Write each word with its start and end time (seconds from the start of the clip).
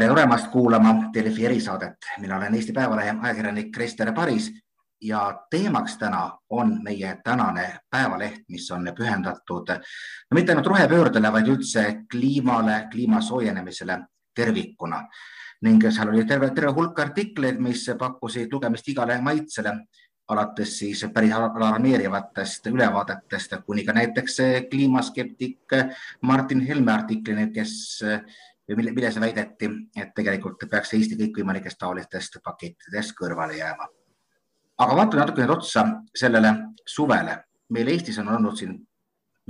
tere 0.00 0.14
tulemast 0.14 0.46
kuulama 0.48 0.94
Delfi 1.14 1.46
erisaadet. 1.46 1.96
mina 2.20 2.36
olen 2.36 2.54
Eesti 2.54 2.72
Päevalehe 2.72 3.14
ajakirjanik 3.22 3.72
Krister 3.72 4.12
Paris 4.12 4.52
ja 5.02 5.42
teemaks 5.50 5.98
täna 5.98 6.38
on 6.50 6.82
meie 6.82 7.18
tänane 7.24 7.78
päevaleht, 7.90 8.40
mis 8.48 8.70
on 8.70 8.92
pühendatud 8.96 9.68
no 9.68 10.34
mitte 10.34 10.52
ainult 10.52 10.66
rohepöördele, 10.66 11.32
vaid 11.32 11.52
üldse 11.52 11.84
kliimale, 12.10 12.86
kliima 12.90 13.20
soojenemisele 13.20 13.98
tervikuna 14.34 15.02
ning 15.62 15.84
seal 15.90 16.08
oli 16.08 16.24
terve, 16.24 16.50
terve 16.50 16.72
hulk 16.72 16.98
artikleid, 16.98 17.60
mis 17.60 17.84
pakkusid 17.98 18.52
lugemist 18.52 18.88
igale 18.88 19.20
maitsele, 19.20 19.74
alates 20.28 20.78
siis 20.78 21.04
päris 21.12 21.32
alarmeerivatest 21.32 22.66
ülevaadetest 22.66 23.58
kuni 23.66 23.84
ka 23.84 23.92
näiteks 23.92 24.38
kliimaskeptik 24.70 25.76
Martin 26.22 26.60
Helme 26.60 26.92
artiklini, 26.92 27.50
kes 27.52 28.00
mille, 28.76 28.92
milles 28.92 29.20
väideti, 29.20 29.70
et 29.96 30.12
tegelikult 30.14 30.64
peaks 30.70 30.94
Eesti 30.94 31.18
kõikvõimalikest 31.18 31.78
taolistest 31.78 32.38
pakettidest 32.44 33.16
kõrvale 33.18 33.58
jääma. 33.58 33.88
aga 34.78 34.96
vaatame 34.96 35.20
natuke 35.20 35.42
nüüd 35.42 35.56
otsa 35.58 35.84
sellele 36.14 36.54
suvele. 36.86 37.44
meil 37.70 37.88
Eestis 37.88 38.18
on 38.18 38.28
olnud 38.28 38.56
siin, 38.56 38.74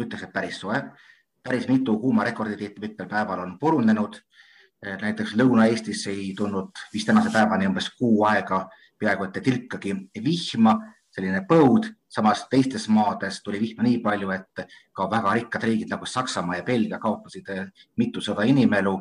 ütleks, 0.01 0.23
et 0.23 0.33
päris 0.33 0.61
soe, 0.61 0.83
päris 1.43 1.69
mitu 1.69 1.99
kuumarekordit 1.99 2.79
mitmel 2.79 3.09
päeval 3.09 3.39
on 3.39 3.59
purunenud. 3.59 4.21
näiteks 5.03 5.35
Lõuna-Eestis 5.37 6.07
ei 6.09 6.35
tulnud 6.37 6.71
vist 6.93 7.07
tänase 7.07 7.31
päevani 7.33 7.67
umbes 7.67 7.91
kuu 7.99 8.25
aega 8.25 8.69
peaaegu 8.99 9.25
et 9.25 9.43
tilkagi 9.45 9.95
vihma, 10.25 10.75
selline 11.11 11.43
põud, 11.49 11.89
samas 12.09 12.45
teistes 12.51 12.89
maades 12.89 13.41
tuli 13.43 13.61
vihma 13.61 13.85
nii 13.87 13.99
palju, 14.05 14.31
et 14.31 14.65
ka 14.93 15.09
väga 15.11 15.35
rikkad 15.35 15.65
riigid 15.67 15.91
nagu 15.91 16.07
Saksamaa 16.07 16.61
ja 16.61 16.67
Belgia 16.67 16.99
kaotasid 16.99 17.49
mitusada 17.97 18.43
inimelu 18.43 18.97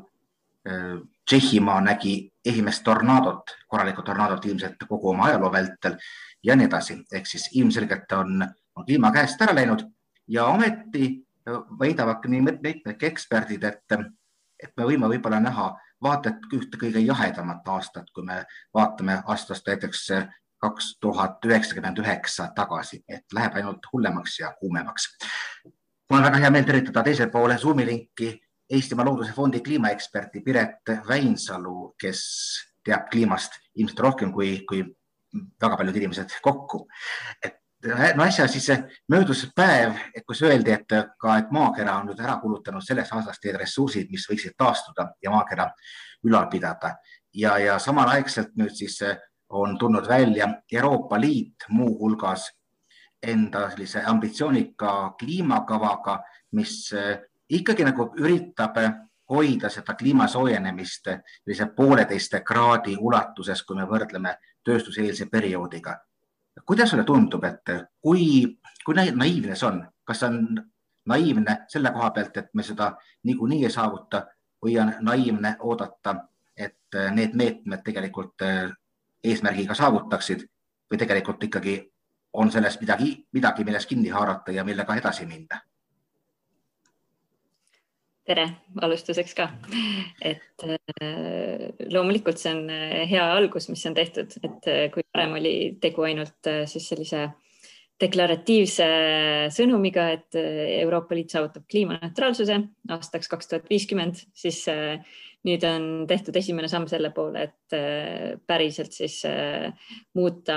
Tšehhimaa 1.29 1.81
nägi 1.81 2.31
esimest 2.45 2.83
tornaadot, 2.83 3.51
korralikku 3.67 4.01
tornaadot 4.01 4.45
ilmselt 4.45 4.81
kogu 4.89 5.09
oma 5.09 5.25
ajaloo 5.29 5.51
vältel 5.51 5.97
ja 6.43 6.55
nii 6.55 6.65
edasi. 6.65 6.97
ehk 7.13 7.27
siis 7.27 7.49
ilmselgelt 7.53 8.11
on, 8.11 8.43
on 8.75 8.85
kliima 8.85 9.11
käest 9.11 9.41
ära 9.41 9.55
läinud 9.55 9.83
ja 10.27 10.45
ometi 10.45 11.25
väidavad 11.79 12.25
nii 12.27 12.41
mitmedki 12.41 13.05
eksperdid, 13.05 13.63
et, 13.63 13.99
et 14.63 14.73
me 14.77 14.85
võime 14.85 15.09
võib-olla 15.09 15.39
näha 15.39 15.71
vaata 16.03 16.29
et 16.29 16.53
ühte 16.55 16.77
kõige 16.77 17.01
jahedamat 17.03 17.67
aastat, 17.67 18.11
kui 18.13 18.23
me 18.25 18.43
vaatame 18.73 19.21
aastast 19.25 19.67
näiteks 19.67 20.05
kaks 20.59 20.97
tuhat 20.99 21.45
üheksakümmend 21.45 21.99
üheksa 21.99 22.49
tagasi, 22.55 23.03
et 23.07 23.25
läheb 23.33 23.55
ainult 23.55 23.85
hullemaks 23.93 24.39
ja 24.39 24.53
kuumemaks. 24.59 25.09
mul 26.09 26.19
on 26.19 26.25
väga 26.25 26.37
hea 26.37 26.51
meel 26.51 26.63
tervitada 26.63 27.03
teisel 27.03 27.29
pool 27.29 27.55
Zoomi 27.57 27.85
linki 27.85 28.31
Eestimaa 28.69 29.05
Looduse 29.05 29.33
Fondi 29.33 29.59
kliimaeksperti 29.65 30.41
Piret 30.45 30.91
Väinsalu, 31.07 31.95
kes 31.99 32.21
teab 32.85 33.09
kliimast 33.09 33.57
ilmselt 33.75 33.99
rohkem 33.99 34.33
kui, 34.33 34.59
kui 34.69 34.83
väga 35.61 35.77
paljud 35.77 35.95
inimesed 35.95 36.35
kokku. 36.41 36.87
et 37.43 37.55
no 38.15 38.23
äsja 38.23 38.47
siis 38.47 38.67
möödus 39.11 39.47
päev, 39.55 39.95
kus 40.27 40.41
öeldi, 40.43 40.71
et 40.71 40.87
ka, 41.17 41.37
et 41.37 41.51
maakera 41.51 41.97
on 41.97 42.09
nüüd 42.09 42.19
ära 42.19 42.37
kulutanud 42.41 42.83
selleks 42.83 43.13
aastaks 43.15 43.39
need 43.43 43.57
ressursid, 43.61 44.09
mis 44.11 44.27
võiksid 44.29 44.57
taastuda 44.57 45.09
ja 45.23 45.31
maakera 45.31 45.69
ülal 46.27 46.49
pidada 46.51 46.95
ja, 47.33 47.57
ja 47.57 47.79
samalaegselt 47.79 48.55
nüüd 48.59 48.75
siis 48.75 48.99
on 49.49 49.77
tulnud 49.77 50.07
välja 50.07 50.49
Euroopa 50.71 51.19
Liit 51.21 51.65
muuhulgas 51.69 52.49
enda 53.23 53.69
sellise 53.69 54.03
ambitsioonika 54.05 55.15
kliimakavaga, 55.19 56.19
mis 56.55 56.91
ikkagi 57.49 57.83
nagu 57.83 58.09
üritab 58.19 58.77
hoida 59.29 59.69
seda 59.69 59.93
kliima 59.93 60.27
soojenemist 60.27 61.09
sellise 61.09 61.65
pooleteiste 61.75 62.41
kraadi 62.41 62.95
ulatuses, 62.99 63.63
kui 63.63 63.77
me 63.77 63.85
võrdleme 63.89 64.35
tööstuseelse 64.63 65.29
perioodiga. 65.31 65.97
kuidas 66.65 66.89
sulle 66.89 67.03
tundub, 67.03 67.43
et 67.43 67.69
kui, 68.01 68.57
kui 68.85 68.95
naiivne 68.95 69.55
see 69.55 69.67
on, 69.67 69.79
kas 70.05 70.19
see 70.19 70.27
on 70.27 70.59
naiivne 71.05 71.57
selle 71.67 71.91
koha 71.91 72.09
pealt, 72.11 72.37
et 72.37 72.49
me 72.53 72.63
seda 72.63 72.91
niikuinii 73.23 73.63
ei 73.65 73.71
saavuta 73.71 74.25
või 74.65 74.75
on 74.81 74.93
naiivne 74.99 75.55
oodata, 75.59 76.15
et 76.57 76.99
need 77.15 77.33
meetmed 77.33 77.83
tegelikult 77.83 78.43
eesmärgiga 79.23 79.73
saavutaksid 79.73 80.43
või 80.91 80.97
tegelikult 80.97 81.43
ikkagi 81.43 81.79
on 82.33 82.51
selles 82.51 82.79
midagi, 82.81 83.15
midagi, 83.33 83.63
millest 83.63 83.89
kinni 83.89 84.09
haarata 84.09 84.51
ja 84.51 84.63
millega 84.63 84.95
edasi 84.95 85.25
minna 85.25 85.61
tere! 88.29 88.45
Alustuseks 88.85 89.33
ka, 89.37 89.47
et 90.21 90.65
äh, 90.67 91.69
loomulikult 91.89 92.39
see 92.39 92.53
on 92.53 92.67
äh, 92.71 93.03
hea 93.09 93.25
algus, 93.33 93.69
mis 93.71 93.85
on 93.89 93.97
tehtud, 93.97 94.35
et 94.45 94.69
äh, 94.69 94.81
kui 94.93 95.05
varem 95.15 95.37
oli 95.39 95.53
tegu 95.81 96.05
ainult 96.05 96.49
siis 96.69 96.89
sellise 96.91 97.25
deklaratiivse 97.99 98.85
sõnumiga, 99.51 100.05
et 100.15 100.37
Euroopa 100.39 101.17
Liit 101.17 101.33
saavutab 101.33 101.65
kliimaneutraalsuse 101.67 102.55
aastaks 102.95 103.27
kaks 103.27 103.49
tuhat 103.51 103.65
viiskümmend, 103.67 104.21
siis 104.31 104.61
nüüd 105.43 105.65
on 105.67 105.89
tehtud 106.07 106.37
esimene 106.39 106.69
samm 106.71 106.87
selle 106.87 107.11
poole, 107.11 107.49
et 107.49 107.75
päriselt 108.47 108.95
siis 108.95 109.17
muuta 110.15 110.55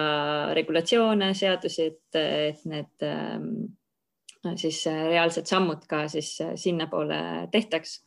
regulatsioone, 0.54 1.32
seadusi, 1.34 1.88
et, 1.90 2.20
et 2.22 2.62
need 2.70 3.08
ähm, 3.10 3.50
siis 4.58 4.82
äh, 4.90 5.06
reaalsed 5.12 5.46
sammud 5.50 5.86
ka 5.90 6.06
siis 6.12 6.34
äh, 6.42 6.54
sinnapoole 6.58 7.48
tehtaks. 7.52 8.02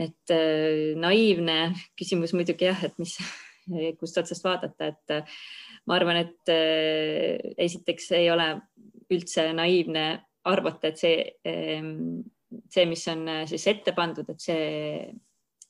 et 0.00 0.30
äh, 0.32 0.96
naiivne 0.96 1.74
küsimus 2.00 2.32
muidugi 2.32 2.64
jah, 2.64 2.84
et 2.84 2.94
mis, 2.98 3.18
kust 4.00 4.16
otsast 4.18 4.44
vaadata, 4.44 4.88
et 4.88 5.34
ma 5.86 5.98
arvan, 5.98 6.22
et 6.22 6.52
esiteks 7.60 8.08
ei 8.16 8.30
ole 8.32 8.46
üldse 9.12 9.50
naiivne 9.52 10.06
arvata, 10.48 10.88
et 10.88 10.98
see, 10.98 11.18
ähm, 11.46 12.22
see, 12.72 12.86
mis 12.88 13.04
on 13.12 13.28
siis 13.50 13.66
ette 13.70 13.92
pandud, 13.94 14.32
et 14.32 14.40
see 14.42 14.64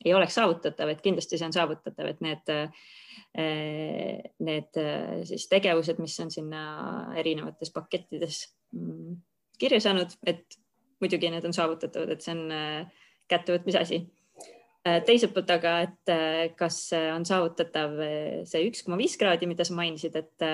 ei 0.02 0.14
oleks 0.14 0.38
saavutatav, 0.38 0.94
et 0.94 1.02
kindlasti 1.02 1.36
see 1.38 1.50
on 1.50 1.54
saavutatav, 1.54 2.08
et 2.14 2.22
need, 2.24 2.54
need 4.46 4.80
siis 5.28 5.44
tegevused, 5.50 6.00
mis 6.02 6.16
on 6.24 6.32
sinna 6.32 6.62
erinevates 7.18 7.74
pakettides 7.74 8.40
mm, 8.78 9.20
kirja 9.60 9.80
saanud, 9.82 10.14
et 10.26 10.58
muidugi 11.02 11.30
need 11.32 11.46
on 11.46 11.54
saavutatavad, 11.56 12.14
et 12.14 12.24
see 12.24 12.34
on 12.36 12.52
äh, 12.54 13.06
kättevõtmise 13.30 13.82
asi. 13.82 14.00
Äh, 14.86 15.00
teiselt 15.06 15.34
poolt 15.34 15.50
aga, 15.54 15.76
et 15.86 16.12
äh, 16.12 16.44
kas 16.58 16.84
on 16.94 17.26
saavutatav 17.28 17.96
see 18.48 18.68
üks 18.68 18.84
koma 18.86 18.98
viis 19.00 19.16
kraadi, 19.20 19.48
mida 19.50 19.66
sa 19.66 19.76
mainisid, 19.78 20.18
et 20.18 20.46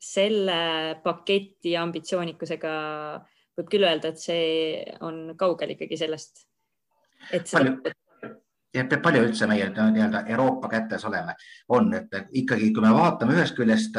selle 0.00 0.60
paketi 1.04 1.74
ambitsioonikusega 1.76 2.74
võib 3.58 3.72
küll 3.72 3.84
öelda, 3.84 4.14
et 4.14 4.22
see 4.22 4.44
on 5.04 5.34
kaugel 5.40 5.74
ikkagi 5.76 5.98
sellest. 6.00 6.46
et 7.32 7.48
seda... 7.48 7.74
palju, 7.82 8.30
ja 8.72 8.86
palju 8.88 9.26
üldse 9.28 9.48
meie 9.50 9.68
nii-öelda 9.74 10.24
Euroopa 10.32 10.70
kätes 10.72 11.04
oleme, 11.04 11.36
on, 11.68 11.92
et 11.98 12.32
ikkagi, 12.32 12.72
kui 12.72 12.84
me 12.84 12.94
vaatame 12.96 13.36
ühest 13.36 13.58
küljest 13.58 13.98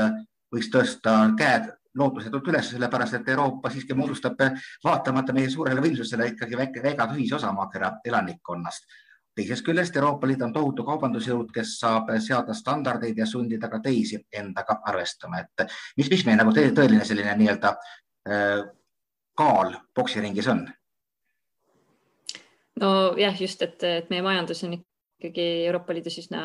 võiks 0.51 0.71
tõsta 0.73 1.19
käed 1.37 1.69
lootusetult 1.97 2.47
üles, 2.47 2.69
sellepärast 2.71 3.19
et 3.19 3.29
Euroopa 3.29 3.69
siiski 3.69 3.93
moodustab 3.93 4.39
vaatamata 4.83 5.33
meie 5.33 5.49
suurele 5.49 5.81
võimsusele 5.83 6.27
ikkagi 6.31 6.57
väike, 6.57 6.83
väikad 6.83 7.15
ühisosa 7.15 7.51
maakera 7.55 7.91
elanikkonnast. 8.05 8.85
teisest 9.35 9.65
küljest 9.65 9.95
Euroopa 9.95 10.27
Liit 10.27 10.41
on 10.41 10.53
tohutu 10.53 10.83
kaubandusjõud, 10.83 11.51
kes 11.55 11.77
saab 11.79 12.09
seada 12.19 12.53
standardeid 12.53 13.17
ja 13.17 13.25
sundida 13.25 13.69
ka 13.69 13.79
teisi 13.79 14.19
endaga 14.31 14.81
arvestama, 14.85 15.39
et 15.39 15.67
mis, 15.97 16.09
mis 16.09 16.25
meie 16.25 16.37
nagu 16.37 16.51
tõeline 16.51 17.05
selline 17.05 17.35
nii-öelda 17.39 17.75
äh, 18.29 18.63
kaal 19.37 19.75
poksiringis 19.95 20.47
on? 20.47 20.67
nojah, 22.81 23.41
just, 23.41 23.61
et, 23.61 23.83
et 23.83 24.09
meie 24.09 24.23
majandus 24.25 24.63
on 24.63 24.75
ikkagi 25.21 25.47
Euroopa 25.67 25.93
Liidus 25.93 26.17
üsna 26.23 26.41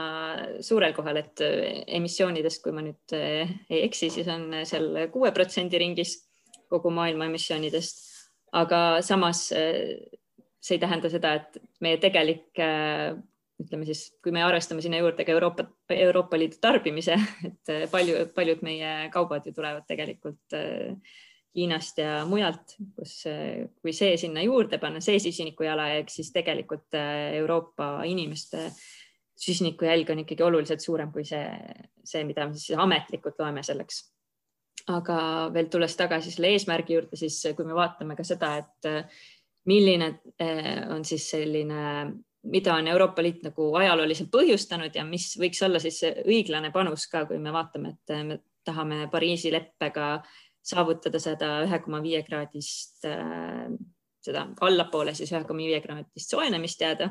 suurel 0.64 0.92
kohal, 0.96 1.22
et 1.22 1.42
äh, 1.44 1.82
emissioonidest, 1.98 2.60
kui 2.64 2.74
ma 2.76 2.84
nüüd 2.84 3.16
äh, 3.16 3.54
ei 3.72 3.86
eksi, 3.86 4.10
siis 4.12 4.28
on 4.32 4.50
seal 4.68 5.08
kuue 5.14 5.32
protsendi 5.36 5.80
ringis 5.80 6.18
kogu 6.70 6.92
maailma 6.92 7.30
emissioonidest. 7.30 8.04
aga 8.56 9.00
samas 9.02 9.48
äh, 9.56 9.96
see 10.60 10.76
ei 10.76 10.82
tähenda 10.82 11.08
seda, 11.10 11.34
et 11.40 11.58
meie 11.80 11.98
tegelik 12.02 12.58
ütleme 13.56 13.86
siis, 13.88 14.10
kui 14.20 14.34
me 14.34 14.42
arvestame 14.44 14.82
sinna 14.84 14.98
juurde 15.00 15.24
ka 15.24 15.32
Euroopa, 15.32 15.64
Euroopa 15.94 16.38
Liidu 16.38 16.58
tarbimise, 16.60 17.16
et 17.48 17.72
palju, 17.92 18.26
paljud 18.36 18.64
meie 18.66 19.08
kaubad 19.14 19.46
ju 19.46 19.54
tulevad 19.56 19.86
tegelikult 19.88 20.56
Hiinast 21.56 21.98
ja 22.02 22.18
mujalt, 22.28 22.76
kus, 22.98 23.22
kui 23.80 23.94
see 23.96 24.16
sinna 24.20 24.42
juurde 24.44 24.76
panna, 24.82 25.00
see 25.00 25.16
süsiniku 25.22 25.64
jalajälg, 25.64 26.10
siis 26.12 26.28
tegelikult 26.34 26.96
äh, 26.98 27.38
Euroopa 27.38 28.02
inimeste 28.04 28.68
süsinikujälg 29.36 30.10
on 30.10 30.20
ikkagi 30.24 30.44
oluliselt 30.44 30.80
suurem 30.80 31.12
kui 31.12 31.24
see, 31.24 31.44
see, 32.04 32.24
mida 32.28 32.46
me 32.48 32.56
siis 32.56 32.78
ametlikult 32.80 33.40
loeme 33.40 33.64
selleks. 33.66 34.04
aga 34.92 35.16
veel 35.54 35.66
tulles 35.66 35.96
tagasi 35.98 36.30
selle 36.30 36.52
eesmärgi 36.54 36.94
juurde, 36.94 37.16
siis 37.18 37.40
kui 37.56 37.64
me 37.66 37.74
vaatame 37.74 38.14
ka 38.16 38.24
seda, 38.24 38.52
et 38.60 38.88
äh, 38.90 39.24
milline 39.66 40.12
äh, 40.40 40.84
on 40.94 41.04
siis 41.04 41.30
selline 41.30 42.12
mida 42.46 42.74
on 42.74 42.86
Euroopa 42.86 43.22
Liit 43.22 43.42
nagu 43.42 43.72
ajalooliselt 43.74 44.30
põhjustanud 44.30 44.94
ja 44.94 45.04
mis 45.04 45.32
võiks 45.40 45.62
olla 45.66 45.80
siis 45.82 46.02
õiglane 46.04 46.70
panus 46.72 47.08
ka, 47.10 47.24
kui 47.26 47.40
me 47.42 47.52
vaatame, 47.52 47.96
et 47.96 48.14
me 48.28 48.38
tahame 48.66 49.06
Pariisi 49.10 49.50
leppega 49.52 50.20
saavutada 50.66 51.20
seda 51.22 51.60
ühe 51.66 51.78
koma 51.84 52.02
viie 52.04 52.22
kraadist, 52.26 53.04
äh, 53.08 53.68
seda 54.24 54.48
allapoole 54.66 55.14
siis 55.14 55.32
ühe 55.32 55.44
koma 55.46 55.64
viie 55.64 55.80
kraadist 55.84 56.34
soojenemist 56.34 56.82
jääda. 56.82 57.10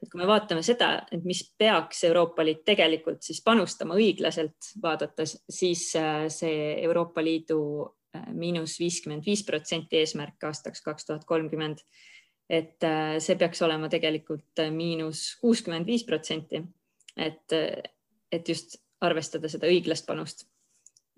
et 0.00 0.08
kui 0.08 0.16
me 0.22 0.26
vaatame 0.26 0.62
seda, 0.64 1.02
et 1.12 1.24
mis 1.28 1.42
peaks 1.60 2.04
Euroopa 2.08 2.44
Liit 2.44 2.62
tegelikult 2.64 3.20
siis 3.22 3.42
panustama 3.44 3.98
õiglaselt 4.00 4.70
vaadates, 4.82 5.36
siis 5.48 5.90
äh, 5.96 6.28
see 6.32 6.76
Euroopa 6.82 7.24
Liidu 7.24 7.60
miinus 8.34 8.78
viiskümmend 8.80 9.22
viis 9.22 9.44
protsenti 9.46 10.00
eesmärk 10.00 10.42
aastaks 10.48 10.80
kaks 10.82 11.06
tuhat 11.06 11.24
kolmkümmend 11.28 11.84
et 12.50 12.82
äh, 12.82 13.16
see 13.22 13.38
peaks 13.38 13.62
olema 13.62 13.88
tegelikult 13.90 14.58
äh, 14.58 14.72
miinus 14.74 15.36
kuuskümmend 15.40 15.86
viis 15.86 16.04
protsenti. 16.04 16.62
et, 17.16 17.52
äh, 17.52 17.82
et 18.32 18.48
just 18.48 18.76
arvestada 19.00 19.48
seda 19.48 19.70
õiglast 19.70 20.06
panust. 20.06 20.46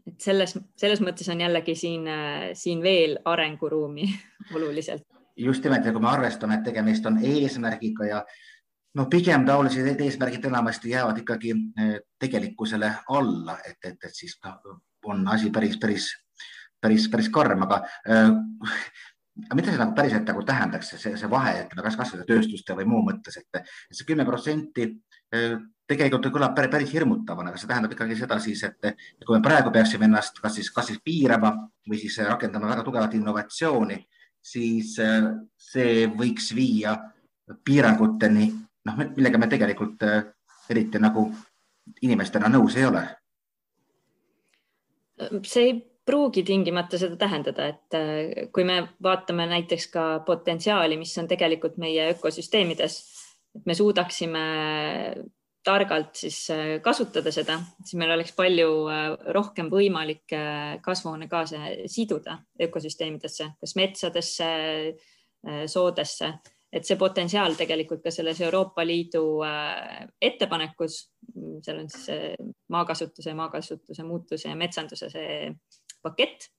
Et 0.07 0.21
selles, 0.21 0.55
selles 0.79 1.03
mõttes 1.05 1.29
on 1.33 1.43
jällegi 1.45 1.75
siin, 1.79 2.09
siin 2.59 2.83
veel 2.83 3.19
arenguruumi 3.25 4.09
oluliselt. 4.57 5.05
just 5.37 5.65
nimelt 5.65 5.87
ja 5.87 5.93
kui 5.93 6.03
me 6.03 6.11
arvestame, 6.11 6.59
et 6.59 6.67
tegemist 6.67 7.07
on 7.07 7.21
eesmärgiga 7.25 8.09
ja 8.09 8.25
no 8.99 9.07
pigem 9.11 9.47
taolised 9.49 9.87
e-, 9.87 9.97
eesmärgid 10.05 10.45
enamasti 10.51 10.91
jäävad 10.91 11.23
ikkagi 11.23 11.55
tegelikkusele 12.21 12.91
alla, 13.09 13.57
et, 13.67 13.79
et, 13.85 13.97
et 14.05 14.15
siis 14.15 14.39
on 15.07 15.25
asi 15.29 15.51
päris, 15.51 15.79
päris, 15.81 16.11
päris, 16.81 17.09
päris 17.11 17.31
karm, 17.33 17.65
aga 17.67 17.83
aga 19.47 19.57
mida 19.57 19.73
see 19.73 19.81
nagu 19.81 19.95
päriselt 19.97 20.29
nagu 20.29 20.43
tähendaks, 20.47 20.93
see, 21.01 21.15
see 21.17 21.31
vahe, 21.31 21.55
ütleme, 21.65 21.85
kas 21.87 21.97
kasvõi 22.01 22.27
tööstuste 22.29 22.77
või 22.77 22.89
muu 22.91 23.01
mõttes, 23.07 23.39
et 23.41 23.63
see 23.91 24.09
kümme 24.09 24.27
protsenti 24.29 24.89
eh, 25.33 25.57
tegelikult 25.93 26.29
kõlab 26.35 26.57
päris, 26.57 26.91
hirmutavana, 26.93 27.53
aga 27.53 27.61
see 27.61 27.71
tähendab 27.71 27.95
ikkagi 27.95 28.17
seda 28.19 28.39
siis, 28.43 28.65
et 28.67 28.91
kui 29.27 29.37
me 29.37 29.43
praegu 29.45 29.73
peaksime 29.75 30.09
ennast 30.09 30.41
kas 30.43 30.59
siis, 30.59 30.73
kas 30.75 30.91
siis 30.91 31.01
piirama 31.05 31.53
või 31.89 32.01
siis 32.01 32.19
rakendama 32.27 32.71
väga 32.73 32.85
tugevat 32.87 33.15
innovatsiooni, 33.19 34.01
siis 34.43 34.97
eh, 35.03 35.31
see 35.57 36.07
võiks 36.11 36.51
viia 36.57 36.97
piiranguteni, 37.65 38.51
noh, 38.89 39.01
millega 39.17 39.41
me 39.41 39.49
tegelikult 39.53 40.05
eh, 40.09 40.21
eriti 40.73 41.01
nagu 41.03 41.27
inimestena 42.03 42.51
nõus 42.53 42.77
ei 42.79 42.87
ole. 42.89 43.07
see 45.47 45.65
ei 45.69 45.75
pruugi 46.07 46.43
tingimata 46.43 46.99
seda 46.99 47.17
tähendada, 47.17 47.69
et 47.71 47.97
äh, 47.97 48.49
kui 48.55 48.65
me 48.67 48.81
vaatame 49.03 49.47
näiteks 49.51 49.87
ka 49.93 50.07
potentsiaali, 50.27 50.97
mis 50.99 51.15
on 51.19 51.29
tegelikult 51.31 51.79
meie 51.83 52.09
ökosüsteemides, 52.17 52.99
et 53.55 53.67
me 53.69 53.77
suudaksime 53.79 54.43
targalt 55.65 56.17
siis 56.25 56.39
äh, 56.51 56.77
kasutada 56.83 57.33
seda, 57.35 57.59
siis 57.85 57.99
meil 58.01 58.15
oleks 58.17 58.35
palju 58.39 58.71
äh, 58.91 59.05
rohkem 59.37 59.71
võimalik 59.73 60.35
kasvuhoonegaase 60.83 61.89
siduda 61.91 62.39
ökosüsteemidesse, 62.63 63.53
kas 63.61 63.77
metsadesse, 63.79 64.49
soodesse, 65.67 66.29
et 66.71 66.87
see 66.87 66.95
potentsiaal 66.95 67.57
tegelikult 67.59 68.05
ka 68.05 68.13
selles 68.15 68.39
Euroopa 68.47 68.85
Liidu 68.87 69.25
ettepanekus, 70.23 71.01
seal 71.67 71.81
on 71.83 71.89
siis 71.91 72.37
maakasutuse, 72.71 73.35
maakasutuse 73.35 74.07
muutuse 74.07 74.53
ja 74.53 74.55
metsanduse 74.59 75.11
see 75.11 75.51
pakett. 76.03 76.51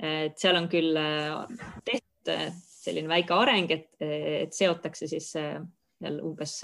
et 0.00 0.38
seal 0.40 0.56
on 0.56 0.68
küll 0.72 0.96
äh, 0.96 1.58
tehtud 1.84 2.30
äh, 2.32 2.46
selline 2.56 3.10
väike 3.10 3.36
areng, 3.36 3.68
et, 3.74 3.90
et 4.00 4.54
seotakse 4.56 5.08
siis 5.10 5.26
seal 5.34 5.60
äh, 6.06 6.22
umbes 6.24 6.54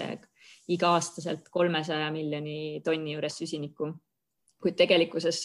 iga-aastaselt 0.68 1.48
kolmesaja 1.54 2.10
miljoni 2.10 2.80
tonni 2.84 3.14
juures 3.14 3.38
süsinikku, 3.38 3.92
kuid 4.62 4.76
tegelikkuses 4.78 5.42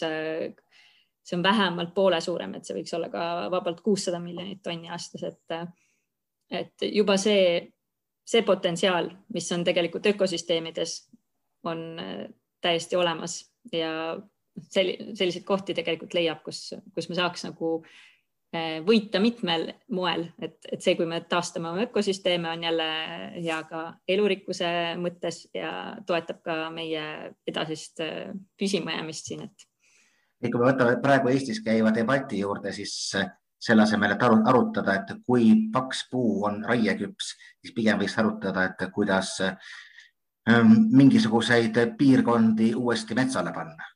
see 1.22 1.36
on 1.36 1.42
vähemalt 1.42 1.94
poole 1.94 2.20
suurem, 2.20 2.56
et 2.56 2.66
see 2.66 2.76
võiks 2.76 2.94
olla 2.96 3.08
ka 3.12 3.24
vabalt 3.52 3.80
kuussada 3.84 4.18
miljonit 4.22 4.62
tonni 4.62 4.90
aastas, 4.90 5.22
et 5.30 5.56
et 6.52 6.84
juba 6.92 7.16
see, 7.16 7.72
see 8.28 8.42
potentsiaal, 8.44 9.08
mis 9.32 9.46
on 9.54 9.64
tegelikult 9.64 10.06
ökosüsteemides, 10.10 10.96
on 11.64 11.96
täiesti 12.60 12.96
olemas. 12.96 13.38
Ja 13.72 14.18
selliseid 14.68 15.46
kohti 15.48 15.74
tegelikult 15.74 16.12
leiab, 16.14 16.42
kus, 16.44 16.74
kus 16.94 17.08
me 17.08 17.16
saaks 17.16 17.46
nagu 17.46 17.78
võita 18.84 19.20
mitmel 19.20 19.70
moel, 19.96 20.26
et, 20.42 20.58
et 20.68 20.82
see, 20.84 20.94
kui 20.98 21.06
me 21.08 21.22
taastame 21.28 21.70
oma 21.70 21.86
ökosüsteeme, 21.86 22.50
on 22.50 22.64
jälle 22.66 22.88
hea 23.38 23.58
ka 23.68 23.82
elurikkuse 24.08 24.72
mõttes 25.00 25.46
ja 25.56 25.96
toetab 26.06 26.42
ka 26.44 26.56
meie 26.74 27.04
edasist 27.48 28.02
eh, 28.04 28.32
püsimajäämist 28.60 29.30
siin, 29.30 29.46
et. 29.48 29.68
Kui 30.42 30.58
me 30.58 30.72
võtame 30.72 30.98
praegu 31.00 31.30
Eestis 31.30 31.62
käiva 31.64 31.94
debati 31.94 32.42
juurde, 32.42 32.74
siis 32.76 32.92
eh, 33.16 33.30
selle 33.62 33.86
asemel, 33.86 34.12
et 34.16 34.26
arutada, 34.26 34.98
et 34.98 35.14
kui 35.24 35.54
paks 35.72 36.04
puu 36.10 36.42
on 36.44 36.60
raieküps, 36.66 37.32
siis 37.62 37.72
pigem 37.72 38.00
võiks 38.02 38.18
arutada, 38.18 38.66
et 38.68 38.84
kuidas 38.92 39.38
mingisuguseid 40.42 41.76
piirkondi 41.94 42.72
uuesti 42.74 43.14
metsale 43.14 43.52
panna 43.54 43.86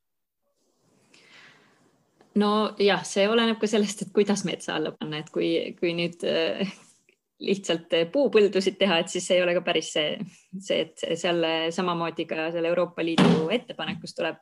nojah, 2.37 3.05
see 3.09 3.29
oleneb 3.29 3.61
ka 3.61 3.69
sellest, 3.71 4.03
et 4.05 4.13
kuidas 4.15 4.45
metsa 4.49 4.77
alla 4.77 4.93
panna, 4.97 5.23
et 5.23 5.31
kui, 5.33 5.51
kui 5.79 5.95
nüüd 5.97 6.25
äh, 6.29 6.75
lihtsalt 7.47 7.93
puupõldusid 8.13 8.79
teha, 8.81 9.01
et 9.03 9.13
siis 9.13 9.29
ei 9.35 9.43
ole 9.45 9.55
ka 9.57 9.63
päris 9.65 9.93
see, 9.97 10.17
see, 10.59 10.87
et 10.87 11.07
seal 11.21 11.45
samamoodi 11.75 12.25
ka 12.29 12.51
selle 12.55 12.71
Euroopa 12.73 13.05
Liidu 13.05 13.49
ettepanekus 13.53 14.17
tuleb 14.17 14.41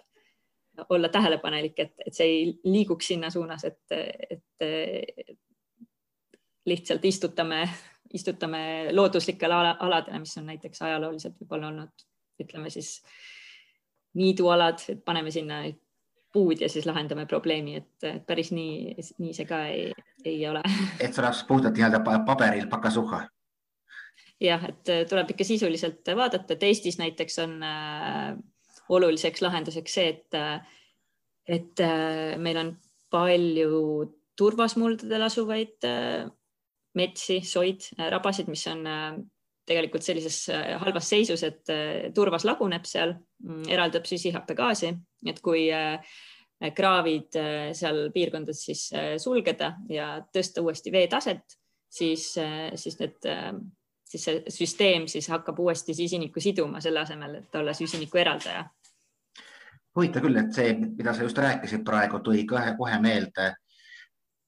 olla 0.91 1.09
tähelepanelik, 1.09 1.79
et, 1.79 1.95
et 2.07 2.15
see 2.15 2.27
ei 2.27 2.47
liiguks 2.67 3.13
sinna 3.13 3.31
suunas, 3.31 3.65
et, 3.67 3.83
et 3.95 5.37
lihtsalt 6.67 7.05
istutame, 7.05 7.69
istutame 8.15 8.63
looduslikele 8.93 9.55
aladele, 9.55 10.19
mis 10.23 10.37
on 10.41 10.51
näiteks 10.51 10.83
ajalooliselt 10.83 11.39
võib-olla 11.43 11.71
olnud, 11.71 12.07
ütleme 12.43 12.71
siis 12.75 12.97
niidualad, 14.19 14.83
et 14.89 15.05
paneme 15.05 15.31
sinna 15.35 15.63
puud 16.35 16.61
ja 16.61 16.69
siis 16.69 16.87
lahendame 16.87 17.27
probleemi, 17.31 17.79
et 17.79 18.27
päris 18.27 18.51
nii, 18.53 18.97
nii 19.23 19.35
see 19.37 19.47
ka 19.47 19.61
ei, 19.71 19.93
ei 20.27 20.41
ole. 20.51 20.63
et 21.01 21.19
oleks 21.23 21.45
puhtalt 21.49 21.79
nii-öelda 21.79 22.03
paberil 22.27 22.67
pakasuhha? 22.71 23.23
jah, 24.43 24.65
et 24.69 24.91
tuleb 25.09 25.31
ikka 25.31 25.47
sisuliselt 25.47 26.11
vaadata, 26.17 26.57
et 26.57 26.67
Eestis 26.67 26.99
näiteks 26.99 27.39
on 27.45 27.63
äh, 27.65 28.35
oluliseks 28.89 29.43
lahenduseks 29.43 29.95
see, 29.95 30.09
et, 30.09 30.39
et 31.49 31.81
äh, 31.81 32.35
meil 32.41 32.61
on 32.61 32.73
palju 33.15 33.81
turvasmuldadel 34.39 35.29
asuvaid 35.29 35.87
äh, 35.89 36.27
metsi, 36.99 37.41
soid, 37.47 37.87
rabasid, 38.11 38.51
mis 38.51 38.67
on 38.71 38.85
äh, 38.87 39.17
tegelikult 39.67 40.05
sellises 40.05 40.45
äh, 40.53 40.75
halvas 40.81 41.09
seisus, 41.09 41.43
et 41.47 41.73
äh, 41.73 42.13
turvas 42.15 42.45
laguneb 42.49 42.87
seal, 42.89 43.15
mm, 43.45 43.67
eraldab 43.73 44.07
süsihappegaasi, 44.09 44.93
et 45.31 45.41
kui 45.45 45.67
äh, 45.73 45.99
kraavid 46.75 47.35
seal 47.77 47.97
piirkondades 48.15 48.61
siis 48.65 48.85
sulgeda 49.21 49.73
ja 49.91 50.07
tõsta 50.33 50.63
uuesti 50.63 50.93
veetaset, 50.95 51.57
siis, 51.93 52.29
siis 52.81 52.95
need, 53.01 53.27
siis 54.09 54.25
see 54.25 54.53
süsteem 54.55 55.05
siis 55.11 55.29
hakkab 55.35 55.59
uuesti 55.61 55.93
süsinikku 55.99 56.41
siduma, 56.41 56.81
selle 56.81 57.03
asemel, 57.03 57.35
et 57.43 57.59
olla 57.59 57.75
süsiniku 57.77 58.23
eraldaja. 58.23 58.63
huvitav 59.99 60.25
küll, 60.25 60.39
et 60.41 60.57
see, 60.57 60.73
mida 60.87 61.13
sa 61.13 61.27
just 61.27 61.43
rääkisid 61.43 61.85
praegu, 61.85 62.23
tuli 62.25 62.47
kohe, 62.49 62.73
kohe 62.79 63.03
meelde 63.03 63.51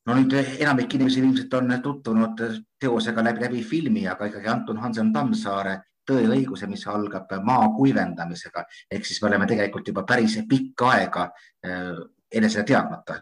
no 0.06 0.14
nüüd 0.14 0.34
enamik 0.38 0.94
inimesi 0.94 1.20
ilmselt 1.22 1.54
on 1.58 1.74
tutvunud 1.82 2.42
teosega 2.80 3.24
läbi, 3.24 3.44
läbi 3.46 3.62
filmi, 3.66 4.06
aga 4.08 4.30
ikkagi 4.30 4.50
Anton 4.52 4.82
Hansen 4.82 5.12
Tammsaare 5.12 5.80
Tõe 6.06 6.22
ja 6.22 6.30
õiguse, 6.30 6.68
mis 6.70 6.84
algab 6.86 7.32
maa 7.42 7.64
kuivendamisega. 7.74 8.62
Ehk 8.94 9.08
siis 9.08 9.18
me 9.18 9.26
oleme 9.26 9.48
tegelikult 9.50 9.88
juba 9.90 10.04
päris 10.06 10.36
pikka 10.46 10.92
aega 10.92 11.24
äh, 11.66 11.96
enesele 12.30 12.62
teadmata 12.68 13.16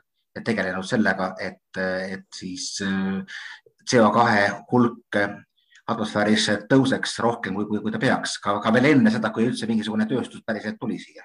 tegelenud 0.45 0.85
sellega, 0.85 1.31
et, 1.41 1.79
et 1.81 2.27
siis 2.37 2.67
äh, 2.85 3.41
CO2 3.89 4.27
hulk 4.69 5.21
atmosfääris 5.89 6.51
tõuseks 6.69 7.17
rohkem, 7.25 7.57
kui, 7.57 7.71
kui, 7.73 7.81
kui 7.87 7.93
ta 7.95 8.03
peaks, 8.03 8.37
ka, 8.45 8.59
ka 8.61 8.73
veel 8.77 8.91
enne 8.93 9.13
seda, 9.15 9.33
kui 9.33 9.49
üldse 9.49 9.69
mingisugune 9.71 10.05
tööstus 10.11 10.45
päriselt 10.45 10.77
tuli 10.81 11.01
siia. 11.01 11.25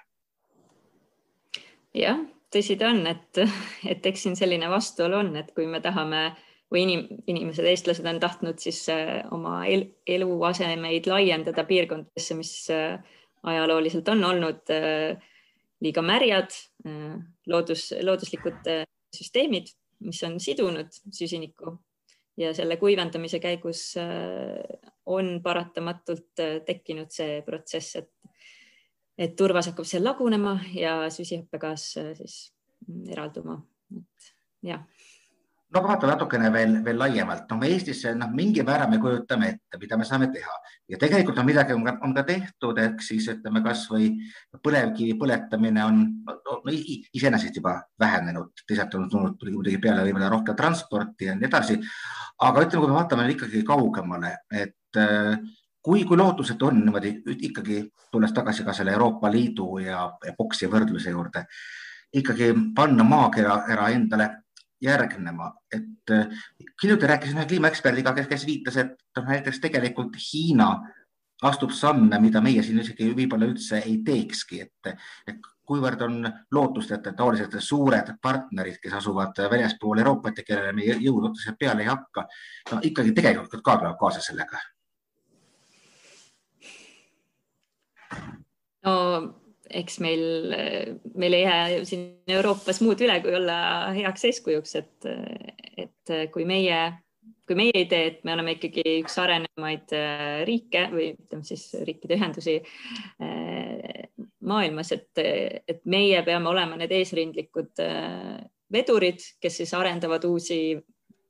jah 2.00 2.24
tõsi 2.54 2.78
ta 2.80 2.92
on, 2.94 3.06
et, 3.10 3.42
et 3.92 4.06
eks 4.06 4.28
siin 4.28 4.38
selline 4.40 4.70
vastuolu 4.72 5.22
on, 5.24 5.34
et 5.42 5.52
kui 5.56 5.68
me 5.70 5.82
tahame 5.84 6.30
või 6.70 6.84
inim, 6.86 7.06
inimesed, 7.30 7.66
eestlased 7.66 8.06
on 8.10 8.20
tahtnud 8.22 8.62
siis 8.62 8.84
äh, 8.94 9.24
oma 9.34 9.64
el, 9.70 9.88
eluasemeid 10.08 11.10
laiendada 11.10 11.66
piirkondadesse, 11.66 12.38
mis 12.38 12.54
äh, 12.74 13.00
ajalooliselt 13.50 14.10
on 14.14 14.24
olnud 14.28 14.74
äh, 14.74 15.18
liiga 15.80 16.02
märjad, 16.04 16.52
loodus, 17.48 17.86
looduslikud 18.04 18.66
süsteemid, 19.16 19.70
mis 20.04 20.20
on 20.28 20.34
sidunud 20.44 20.92
süsinikku. 21.16 21.72
Ja 22.36 22.50
selle 22.56 22.76
kuivendamise 22.80 23.40
käigus 23.40 23.94
on 25.08 25.30
paratamatult 25.44 26.44
tekkinud 26.68 27.16
see 27.16 27.40
protsess, 27.48 27.96
et, 28.02 28.12
et 29.20 29.36
turvas 29.36 29.68
hakkab 29.72 29.88
seal 29.88 30.06
lagunema 30.08 30.56
ja 30.74 31.02
süsihappegaas 31.12 31.92
siis 32.22 32.40
eralduma. 33.12 33.60
et 33.96 34.34
jah 34.64 34.86
no 35.70 35.80
aga 35.80 35.92
vaata 35.92 36.08
natukene 36.10 36.50
veel, 36.54 36.78
veel 36.86 36.98
laiemalt, 36.98 37.46
noh, 37.50 37.60
me 37.62 37.70
Eestis 37.70 38.02
noh, 38.18 38.32
mingi 38.34 38.64
määra 38.66 38.88
me 38.90 38.98
kujutame 39.02 39.52
ette, 39.54 39.80
mida 39.82 39.98
me 40.00 40.08
saame 40.08 40.30
teha 40.34 40.56
ja 40.90 40.98
tegelikult 41.02 41.38
on 41.42 41.46
midagi 41.46 41.76
on 41.78 41.86
ka, 42.16 42.24
tehtud, 42.26 42.82
ehk 42.82 43.04
siis 43.06 43.28
ütleme 43.36 43.62
kasvõi 43.66 44.10
põlevkivi 44.64 45.18
põletamine 45.20 45.86
on 45.86 46.02
no, 46.26 46.58
iseenesest 46.72 47.62
juba 47.62 47.76
vähenenud, 48.02 48.66
teisalt 48.66 48.98
on 48.98 49.10
tulnud 49.12 49.46
muidugi 49.52 49.78
peale 49.84 50.08
võib-olla 50.08 50.32
rohkem 50.34 50.58
transporti 50.58 51.30
ja 51.30 51.38
nii 51.38 51.50
edasi. 51.50 51.78
aga 52.40 52.66
ütleme, 52.66 52.82
kui 52.82 52.90
me 52.90 52.98
vaatame 52.98 53.30
ikkagi 53.36 53.64
kaugemale, 53.68 54.38
et 54.50 54.98
äh, 54.98 55.38
kui, 55.90 56.04
kui 56.06 56.18
lootusetu 56.18 56.68
on 56.70 56.84
niimoodi 56.84 57.16
ikkagi 57.50 57.80
tulles 58.12 58.34
tagasi 58.34 58.64
ka 58.64 58.74
selle 58.78 58.94
Euroopa 58.94 59.32
Liidu 59.34 59.80
ja, 59.82 60.04
ja 60.26 60.34
boksi 60.38 60.70
võrdluse 60.70 61.10
juurde, 61.10 61.46
ikkagi 62.14 62.52
panna 62.78 63.06
maakera 63.08 63.64
ära 63.74 63.90
endale 63.96 64.30
järgnema, 64.82 65.50
et 65.74 66.14
äh, 66.14 66.46
hiljuti 66.84 67.10
rääkisin 67.10 67.42
ühe 67.42 67.48
kliimaeksperdiga, 67.50 68.14
kes, 68.14 68.30
kes 68.30 68.46
viitas, 68.46 68.78
et 68.78 68.94
noh, 69.18 69.26
näiteks 69.34 69.60
tegelikult 69.66 70.16
Hiina 70.30 70.70
astub 71.50 71.74
samme, 71.74 72.20
mida 72.22 72.42
meie 72.44 72.62
siin 72.64 72.80
isegi 72.84 73.10
võib-olla 73.16 73.50
üldse 73.50 73.82
ei 73.82 73.98
teekski, 74.06 74.62
et 74.62 75.42
kuivõrd 75.70 76.02
on 76.06 76.24
lootust, 76.56 76.96
et 76.96 77.12
taolised 77.18 77.60
suured 77.66 78.14
partnerid, 78.22 78.80
kes 78.82 78.96
asuvad 79.02 79.38
väljaspool 79.52 80.06
Euroopat 80.06 80.42
ja 80.42 80.48
kellele 80.48 80.74
meie 80.78 80.98
jõud 81.02 81.32
otseselt 81.32 81.60
peale 81.60 81.86
ei 81.86 81.92
hakka, 81.92 82.26
no 82.72 82.84
ikkagi 82.84 83.16
tegelikult 83.18 83.64
ka 83.64 83.78
tulevad 83.82 84.00
kaasa 84.00 84.24
sellega. 84.26 84.62
No 88.88 88.96
eks 89.70 90.00
meil, 90.02 90.24
meil 91.20 91.36
ei 91.38 91.44
jää 91.44 91.84
siin 91.86 92.08
Euroopas 92.40 92.82
muud 92.82 93.02
üle, 93.06 93.20
kui 93.22 93.36
olla 93.38 93.60
heaks 93.94 94.26
eeskujuks, 94.32 94.76
et, 94.80 95.10
et 95.78 96.14
kui 96.34 96.46
meie, 96.50 96.80
kui 97.48 97.58
meie 97.60 97.76
ei 97.78 97.86
tee, 97.92 98.08
et 98.14 98.24
me 98.26 98.34
oleme 98.34 98.56
ikkagi 98.58 98.84
üks 99.04 99.20
arenenumaid 99.22 99.94
äh, 99.98 100.24
riike 100.50 100.88
või 100.94 101.12
ütleme 101.14 101.46
siis 101.46 101.68
riikide 101.86 102.18
ühendusi 102.18 102.56
äh, 102.62 104.08
maailmas, 104.50 104.94
et, 104.98 105.12
et 105.22 105.84
meie 105.86 106.24
peame 106.26 106.50
olema 106.50 106.80
need 106.80 106.96
eesrindlikud 106.98 107.84
äh, 107.86 108.40
vedurid, 108.74 109.22
kes 109.42 109.62
siis 109.62 109.76
arendavad 109.78 110.26
uusi 110.30 110.80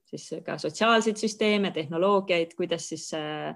siis 0.09 0.41
ka 0.45 0.57
sotsiaalseid 0.57 1.19
süsteeme, 1.19 1.71
tehnoloogiaid, 1.75 2.55
kuidas 2.57 2.89
siis 2.91 3.09
äh, 3.17 3.53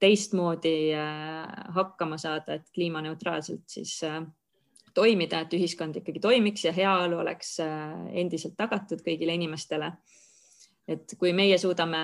teistmoodi 0.00 0.92
äh, 0.96 1.48
hakkama 1.76 2.18
saada, 2.18 2.56
et 2.56 2.70
kliimaneutraalselt 2.74 3.66
siis 3.68 3.98
äh, 4.06 4.22
toimida, 4.94 5.44
et 5.44 5.54
ühiskond 5.56 6.00
ikkagi 6.00 6.22
toimiks 6.22 6.64
ja 6.64 6.72
heaolu 6.76 7.20
oleks 7.22 7.58
äh, 7.64 7.92
endiselt 8.22 8.56
tagatud 8.58 9.04
kõigile 9.06 9.36
inimestele. 9.38 9.92
et 10.90 11.12
kui 11.20 11.30
meie 11.36 11.54
suudame 11.60 11.98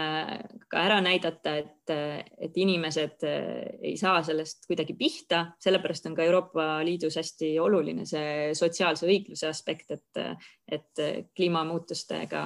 ka 0.70 0.78
ära 0.78 1.00
näidata, 1.02 1.56
et, 1.58 1.90
et 2.38 2.58
inimesed 2.60 3.24
ei 3.26 3.96
saa 3.98 4.20
sellest 4.22 4.68
kuidagi 4.68 4.94
pihta, 4.94 5.40
sellepärast 5.58 6.06
on 6.06 6.14
ka 6.14 6.22
Euroopa 6.22 6.66
Liidus 6.86 7.16
hästi 7.18 7.48
oluline 7.58 8.04
see 8.06 8.54
sotsiaalse 8.54 9.08
õigluse 9.08 9.48
aspekt, 9.50 9.90
et, 9.90 10.44
et 10.70 11.02
kliimamuutustega 11.34 12.44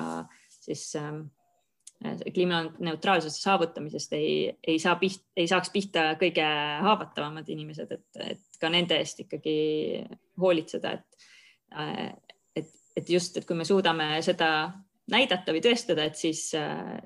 siis 0.60 0.96
äh, 0.96 1.12
kliimaneutraalsuse 2.34 3.42
saavutamisest 3.42 4.12
ei, 4.16 4.58
ei 4.66 4.78
saa 4.78 4.96
piht, 4.96 5.24
ei 5.36 5.48
saaks 5.48 5.70
pihta 5.70 6.14
kõige 6.20 6.44
haavatavamad 6.86 7.48
inimesed, 7.52 7.90
et, 7.92 8.20
et 8.24 8.60
ka 8.60 8.70
nende 8.72 8.96
eest 8.96 9.20
ikkagi 9.26 9.56
hoolitseda, 10.40 10.94
et, 10.96 11.26
et, 12.56 12.70
et 12.96 13.10
just, 13.16 13.36
et 13.36 13.48
kui 13.48 13.58
me 13.58 13.68
suudame 13.68 14.14
seda 14.24 14.70
näidata 15.10 15.52
või 15.52 15.60
tõestada, 15.64 16.06
et 16.08 16.16
siis, 16.16 16.46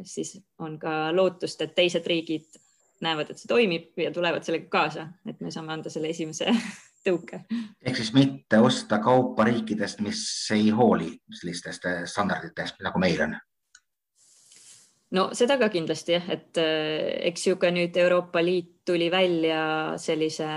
siis 0.06 0.36
on 0.62 0.78
ka 0.78 1.10
lootust, 1.16 1.64
et 1.64 1.74
teised 1.74 2.06
riigid 2.06 2.60
näevad, 3.04 3.32
et 3.32 3.40
see 3.40 3.50
toimib 3.50 3.98
ja 3.98 4.12
tulevad 4.14 4.46
sellega 4.46 4.70
kaasa, 4.70 5.08
et 5.26 5.40
me 5.42 5.50
saame 5.50 5.74
anda 5.74 5.90
selle 5.90 6.12
esimese 6.14 6.52
tõuke. 7.06 7.42
ehk 7.82 7.98
siis 7.98 8.12
mitte 8.14 8.62
osta 8.62 9.00
kaupa 9.02 9.48
riikidest, 9.50 10.04
mis 10.06 10.22
ei 10.54 10.70
hooli 10.70 11.10
sellistest 11.40 11.90
standarditest, 12.14 12.78
nagu 12.86 13.02
meil 13.02 13.26
on 13.26 13.36
no 15.14 15.28
seda 15.36 15.58
ka 15.60 15.68
kindlasti 15.72 16.16
jah, 16.16 16.26
et 16.34 16.58
äh, 16.60 17.28
eks 17.30 17.46
ju 17.48 17.58
ka 17.60 17.70
nüüd 17.74 17.96
Euroopa 17.96 18.42
Liit 18.44 18.82
tuli 18.86 19.10
välja 19.12 19.94
sellise 20.00 20.48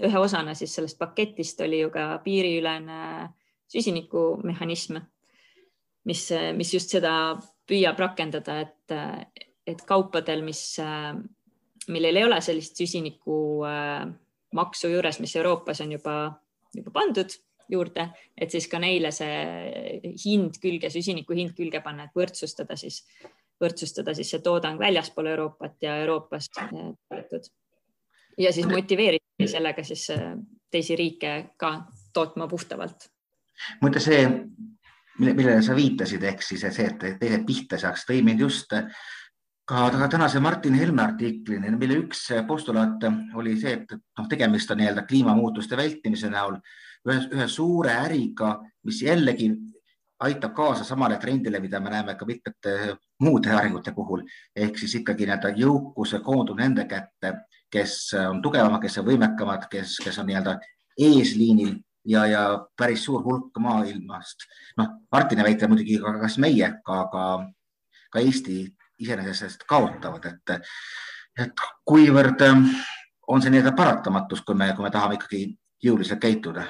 ühe 0.00 0.18
osana 0.18 0.54
siis 0.54 0.74
sellest 0.76 0.98
paketist 1.00 1.60
oli 1.64 1.82
ju 1.82 1.90
ka 1.92 2.18
piiriülene 2.24 3.28
süsinikumehhanism, 3.72 4.98
mis, 6.08 6.26
mis 6.56 6.72
just 6.74 6.92
seda 6.92 7.12
püüab 7.68 8.00
rakendada, 8.00 8.58
et, 8.66 8.94
et 9.66 9.84
kaupadel, 9.88 10.42
mis, 10.44 10.60
millel 11.88 12.20
ei 12.20 12.26
ole 12.26 12.40
sellist 12.44 12.76
süsiniku 12.82 13.38
äh, 13.68 14.04
maksu 14.56 14.92
juures, 14.92 15.20
mis 15.22 15.34
Euroopas 15.40 15.80
on 15.84 15.96
juba, 15.96 16.16
juba 16.76 16.92
pandud 16.94 17.32
juurde, 17.72 18.10
et 18.36 18.52
siis 18.52 18.66
ka 18.68 18.80
neile 18.82 19.12
see 19.14 20.12
hind 20.26 20.58
külge, 20.60 20.90
süsiniku 20.92 21.36
hind 21.38 21.54
külge 21.56 21.80
panna, 21.84 22.08
et 22.08 22.18
võrdsustada 22.18 22.76
siis 22.76 23.00
võrdsustada 23.62 24.14
siis 24.14 24.30
see 24.34 24.42
toodang 24.44 24.80
väljaspool 24.80 25.30
Euroopat 25.32 25.76
ja 25.82 25.96
Euroopas 26.02 26.50
toodetud. 26.52 27.48
ja 28.38 28.52
siis 28.52 28.68
motiveerida 28.68 29.48
sellega 29.48 29.84
siis 29.84 30.08
äh, 30.10 30.34
teisi 30.70 30.96
riike 30.96 31.32
ka 31.56 31.72
tootma 32.12 32.48
puhtavalt. 32.48 33.08
muide, 33.80 34.00
see, 34.00 34.22
millele 35.18 35.62
sa 35.62 35.76
viitasid, 35.76 36.22
ehk 36.22 36.42
siis 36.42 36.64
see, 36.68 36.86
et 36.86 37.18
teised 37.20 37.44
pihta 37.46 37.78
saaks, 37.78 38.06
tõi 38.08 38.22
mind 38.24 38.40
just 38.40 38.72
ka 39.68 40.08
tänase 40.10 40.40
Martin 40.40 40.74
Helme 40.74 41.02
artiklini, 41.02 41.70
mille 41.78 42.00
üks 42.02 42.26
postulaat 42.46 43.04
oli 43.38 43.54
see, 43.60 43.76
et 43.78 43.92
noh, 43.94 44.28
tegemist 44.28 44.70
on 44.70 44.82
nii-öelda 44.82 45.06
kliimamuutuste 45.08 45.78
vältimise 45.78 46.30
näol 46.32 46.58
ühe, 47.08 47.18
ühe 47.36 47.46
suure 47.48 47.94
äriga, 48.06 48.56
mis 48.86 49.02
jällegi 49.04 49.52
aitab 50.22 50.54
kaasa 50.54 50.84
samale 50.84 51.16
trendile, 51.18 51.60
mida 51.60 51.80
me 51.80 51.90
näeme 51.90 52.14
ka 52.14 52.26
mitmete 52.26 52.96
muude 53.20 53.50
arengute 53.50 53.92
puhul 53.94 54.22
ehk 54.56 54.78
siis 54.78 54.94
ikkagi 55.00 55.26
nii-öelda 55.26 55.52
jõukuse 55.58 56.20
koondub 56.22 56.60
nende 56.60 56.84
kätte, 56.90 57.32
kes 57.72 57.96
on 58.20 58.42
tugevamad, 58.42 58.82
kes 58.82 59.00
on 59.02 59.08
võimekamad, 59.08 59.66
kes, 59.72 59.96
kes 60.04 60.18
on 60.22 60.28
nii-öelda 60.30 60.58
eesliinil 61.00 61.74
ja, 62.08 62.26
ja 62.26 62.42
päris 62.78 63.04
suur 63.04 63.24
hulk 63.24 63.58
maailmast. 63.58 64.46
noh, 64.76 64.94
Martini 65.12 65.46
väitel 65.46 65.70
muidugi 65.72 65.98
ka, 66.02 66.14
kas 66.22 66.38
meie, 66.42 66.70
ka, 66.84 67.02
ka, 67.12 67.24
ka 68.12 68.22
Eesti 68.22 68.62
iseenesest 69.02 69.66
kaotavad, 69.66 70.28
et, 70.30 70.70
et 71.46 71.66
kuivõrd 71.88 72.46
on 72.46 73.42
see 73.42 73.50
nii-öelda 73.50 73.74
paratamatus, 73.74 74.44
kui 74.46 74.54
me, 74.54 74.70
kui 74.76 74.86
me 74.86 74.94
tahame 74.94 75.18
ikkagi 75.18 75.48
jõuliselt 75.82 76.22
käituda 76.22 76.68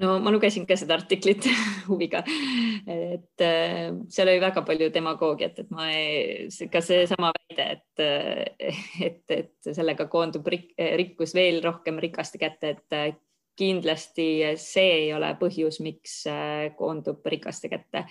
no 0.00 0.16
ma 0.22 0.32
lugesin 0.32 0.66
ka 0.68 0.76
seda 0.78 0.96
artiklit 0.98 1.46
huviga, 1.88 2.22
et 2.90 3.44
äh, 3.44 3.88
seal 4.12 4.30
oli 4.32 4.42
väga 4.42 4.64
palju 4.66 4.90
demagoogiat, 4.94 5.62
et 5.62 5.72
ma 5.74 5.88
ei, 5.92 6.48
ka 6.72 6.82
seesama 6.84 7.32
väide, 7.36 7.66
et, 7.76 8.04
et, 9.08 9.24
et 9.36 9.72
sellega 9.72 10.08
koondub 10.12 10.46
rik, 10.50 10.72
rikkus 11.00 11.34
veel 11.36 11.60
rohkem 11.64 12.00
rikaste 12.02 12.40
kätte, 12.40 12.76
et 12.76 12.96
äh, 12.96 13.10
kindlasti 13.60 14.30
see 14.56 14.92
ei 15.02 15.10
ole 15.12 15.34
põhjus, 15.40 15.82
miks 15.84 16.22
äh, 16.30 16.70
koondub 16.78 17.26
rikaste 17.28 17.68
kätte 17.72 18.06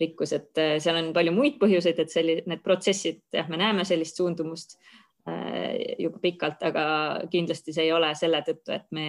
rikkus, 0.00 0.32
et 0.34 0.58
seal 0.82 0.98
on 0.98 1.12
palju 1.14 1.30
muid 1.30 1.60
põhjuseid, 1.60 2.00
et 2.02 2.10
sellised, 2.10 2.48
need 2.50 2.64
protsessid, 2.64 3.22
jah, 3.32 3.46
me 3.46 3.60
näeme 3.60 3.84
sellist 3.86 4.18
suundumust 4.18 4.74
Äh, 4.76 5.03
juba 5.24 6.18
pikalt, 6.20 6.60
aga 6.68 6.84
kindlasti 7.32 7.72
see 7.72 7.86
ei 7.86 7.92
ole 7.96 8.10
selle 8.18 8.42
tõttu, 8.44 8.74
et 8.74 8.90
me 8.92 9.06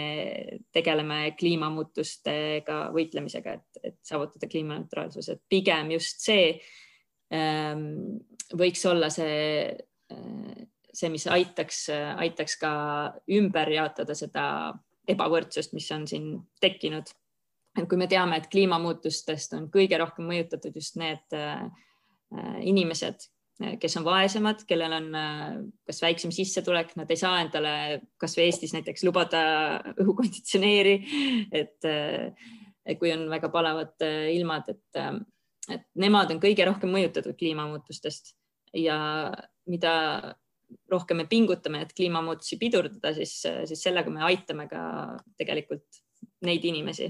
tegeleme 0.73 1.33
kliimamuutustega 1.35 2.77
võitlemisega, 2.95 3.55
et, 3.57 3.81
et 3.91 3.97
saavutada 4.05 4.47
kliimaneutraalsus, 4.47 5.27
et 5.33 5.41
pigem 5.51 5.91
just 5.97 6.23
see 6.23 6.53
ähm, 7.35 8.21
võiks 8.55 8.85
olla 8.87 9.09
see, 9.11 9.75
äh, 10.15 10.63
see, 10.93 11.11
mis 11.11 11.27
aitaks, 11.27 11.85
aitaks 12.15 12.57
ka 12.63 12.71
ümber 13.35 13.75
jaotada 13.75 14.15
seda 14.15 14.47
ebavõrdsust, 15.11 15.75
mis 15.75 15.91
on 15.91 16.07
siin 16.07 16.31
tekkinud. 16.61 17.11
et 17.75 17.89
kui 17.91 17.97
me 17.99 18.07
teame, 18.07 18.37
et 18.39 18.47
kliimamuutustest 18.47 19.53
on 19.57 19.67
kõige 19.67 19.97
rohkem 19.99 20.29
mõjutatud 20.31 20.75
just 20.79 20.95
need 20.95 21.35
äh, 21.35 21.67
inimesed, 22.63 23.27
kes 23.55 23.97
on 23.99 24.03
vaesemad, 24.05 24.63
kellel 24.67 24.93
on 24.97 25.07
äh, 25.15 25.43
kas 25.87 26.01
väiksem 26.03 26.31
sissetulek, 26.35 26.91
nad 26.99 27.11
ei 27.11 27.19
saa 27.19 27.39
endale 27.43 27.73
kasvõi 28.19 28.49
Eestis 28.49 28.75
näiteks 28.75 29.05
lubada 29.07 29.41
õhukonditsioneeri, 30.01 30.95
äh, 31.55 32.47
et 32.85 32.99
kui 32.99 33.13
on 33.15 33.27
väga 33.31 33.49
palevad 33.53 33.95
äh, 34.05 34.31
ilmad, 34.35 34.67
et, 34.73 35.03
et 35.71 35.85
nemad 36.01 36.33
on 36.35 36.41
kõige 36.43 36.67
rohkem 36.67 36.91
mõjutatud 36.91 37.37
kliimamuutustest 37.39 38.33
ja, 38.75 38.97
mida 39.71 39.93
rohkem 40.91 41.21
me 41.21 41.27
pingutame, 41.29 41.85
et 41.85 41.93
kliimamuutusi 41.95 42.57
pidurdada, 42.59 43.13
siis, 43.15 43.37
siis 43.69 43.83
sellega 43.85 44.11
me 44.11 44.25
aitame 44.27 44.65
ka 44.67 44.81
tegelikult 45.39 46.01
neid 46.45 46.65
inimesi. 46.67 47.07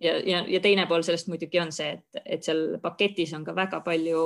ja, 0.00 0.14
ja, 0.22 0.44
ja 0.46 0.60
teine 0.62 0.86
pool 0.86 1.02
sellest 1.02 1.26
muidugi 1.32 1.58
on 1.60 1.72
see, 1.74 1.96
et, 1.98 2.22
et 2.24 2.46
seal 2.46 2.78
paketis 2.84 3.34
on 3.34 3.44
ka 3.44 3.56
väga 3.56 3.80
palju 3.82 4.22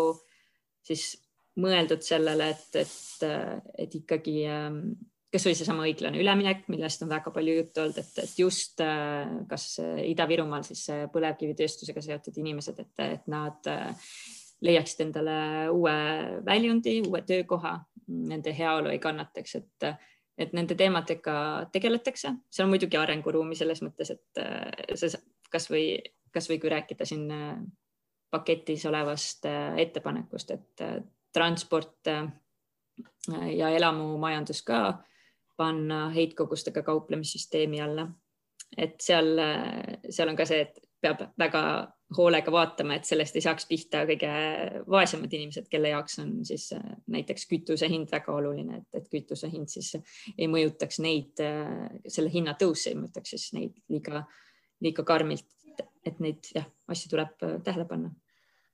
siis 0.87 1.22
mõeldud 1.61 2.04
sellele, 2.04 2.52
et, 2.54 2.76
et, 2.80 3.25
et 3.85 3.97
ikkagi 3.99 4.37
ähm, 4.49 4.78
kasvõi 5.32 5.56
seesama 5.56 5.87
õiglane 5.88 6.21
üleminek, 6.21 6.66
millest 6.73 7.02
on 7.04 7.11
väga 7.12 7.32
palju 7.32 7.56
juttu 7.56 7.82
olnud, 7.82 7.99
et, 8.02 8.12
et 8.21 8.38
just 8.40 8.80
äh, 8.85 9.30
kas 9.49 9.66
Ida-Virumaal 9.80 10.64
siis 10.66 10.85
põlevkivitööstusega 11.12 12.04
seotud 12.04 12.38
inimesed, 12.42 12.80
et, 12.82 13.04
et 13.04 13.28
nad 13.32 13.68
äh, 13.73 14.09
leiaksid 14.64 15.06
endale 15.06 15.37
uue 15.73 15.94
väljundi, 16.47 16.99
uue 17.09 17.23
töökoha, 17.28 17.78
nende 18.12 18.52
heaolu 18.56 18.92
ei 18.92 19.00
kannataks, 19.02 19.56
et, 19.61 19.88
et 20.40 20.52
nende 20.56 20.76
teemadega 20.78 21.37
tegeletakse, 21.73 22.35
seal 22.52 22.68
on 22.68 22.75
muidugi 22.75 23.00
arenguruumi 23.00 23.56
selles 23.59 23.80
mõttes, 23.85 24.12
et 24.12 24.42
äh, 24.42 24.92
see 25.00 25.16
kasvõi, 25.52 25.87
kasvõi 26.32 26.61
kui 26.61 26.73
rääkida 26.73 27.09
siin 27.09 27.26
paketis 28.32 28.87
olevast 28.88 29.44
ettepanekust, 29.76 30.54
et 30.54 30.85
transport 31.33 32.09
ja 33.57 33.69
elamumajandus 33.71 34.62
ka 34.67 34.79
panna 35.57 36.09
heitkogustega 36.11 36.83
kauplemissüsteemi 36.83 37.81
alla. 37.81 38.09
et 38.77 39.01
seal, 39.01 39.37
seal 40.09 40.29
on 40.33 40.37
ka 40.37 40.47
see, 40.49 40.61
et 40.65 40.81
peab 41.03 41.27
väga 41.39 41.62
hoolega 42.17 42.53
vaatama, 42.53 42.97
et 42.97 43.09
sellest 43.09 43.37
ei 43.37 43.45
saaks 43.45 43.67
pihta 43.69 44.03
kõige 44.09 44.31
vaesemad 44.91 45.33
inimesed, 45.33 45.69
kelle 45.73 45.93
jaoks 45.93 46.19
on 46.23 46.33
siis 46.47 46.69
äh, 46.77 46.85
näiteks 47.12 47.47
kütuse 47.51 47.89
hind 47.91 48.11
väga 48.12 48.35
oluline, 48.35 48.83
et, 48.83 49.01
et 49.01 49.09
kütuse 49.12 49.51
hind 49.53 49.73
siis 49.73 49.95
ei 50.37 50.49
mõjutaks 50.53 51.01
neid, 51.05 51.33
äh, 51.43 51.89
selle 52.07 52.33
hinna 52.33 52.57
tõus 52.61 52.87
ei 52.91 52.99
mõjutaks 52.99 53.35
siis 53.35 53.49
neid 53.57 53.79
liiga, 53.93 54.25
liiga 54.85 55.07
karmilt, 55.09 55.49
et 56.07 56.21
neid 56.23 56.53
jah, 56.55 56.69
asju 56.93 57.15
tuleb 57.15 57.47
äh, 57.49 57.59
tähele 57.65 57.89
panna 57.89 58.12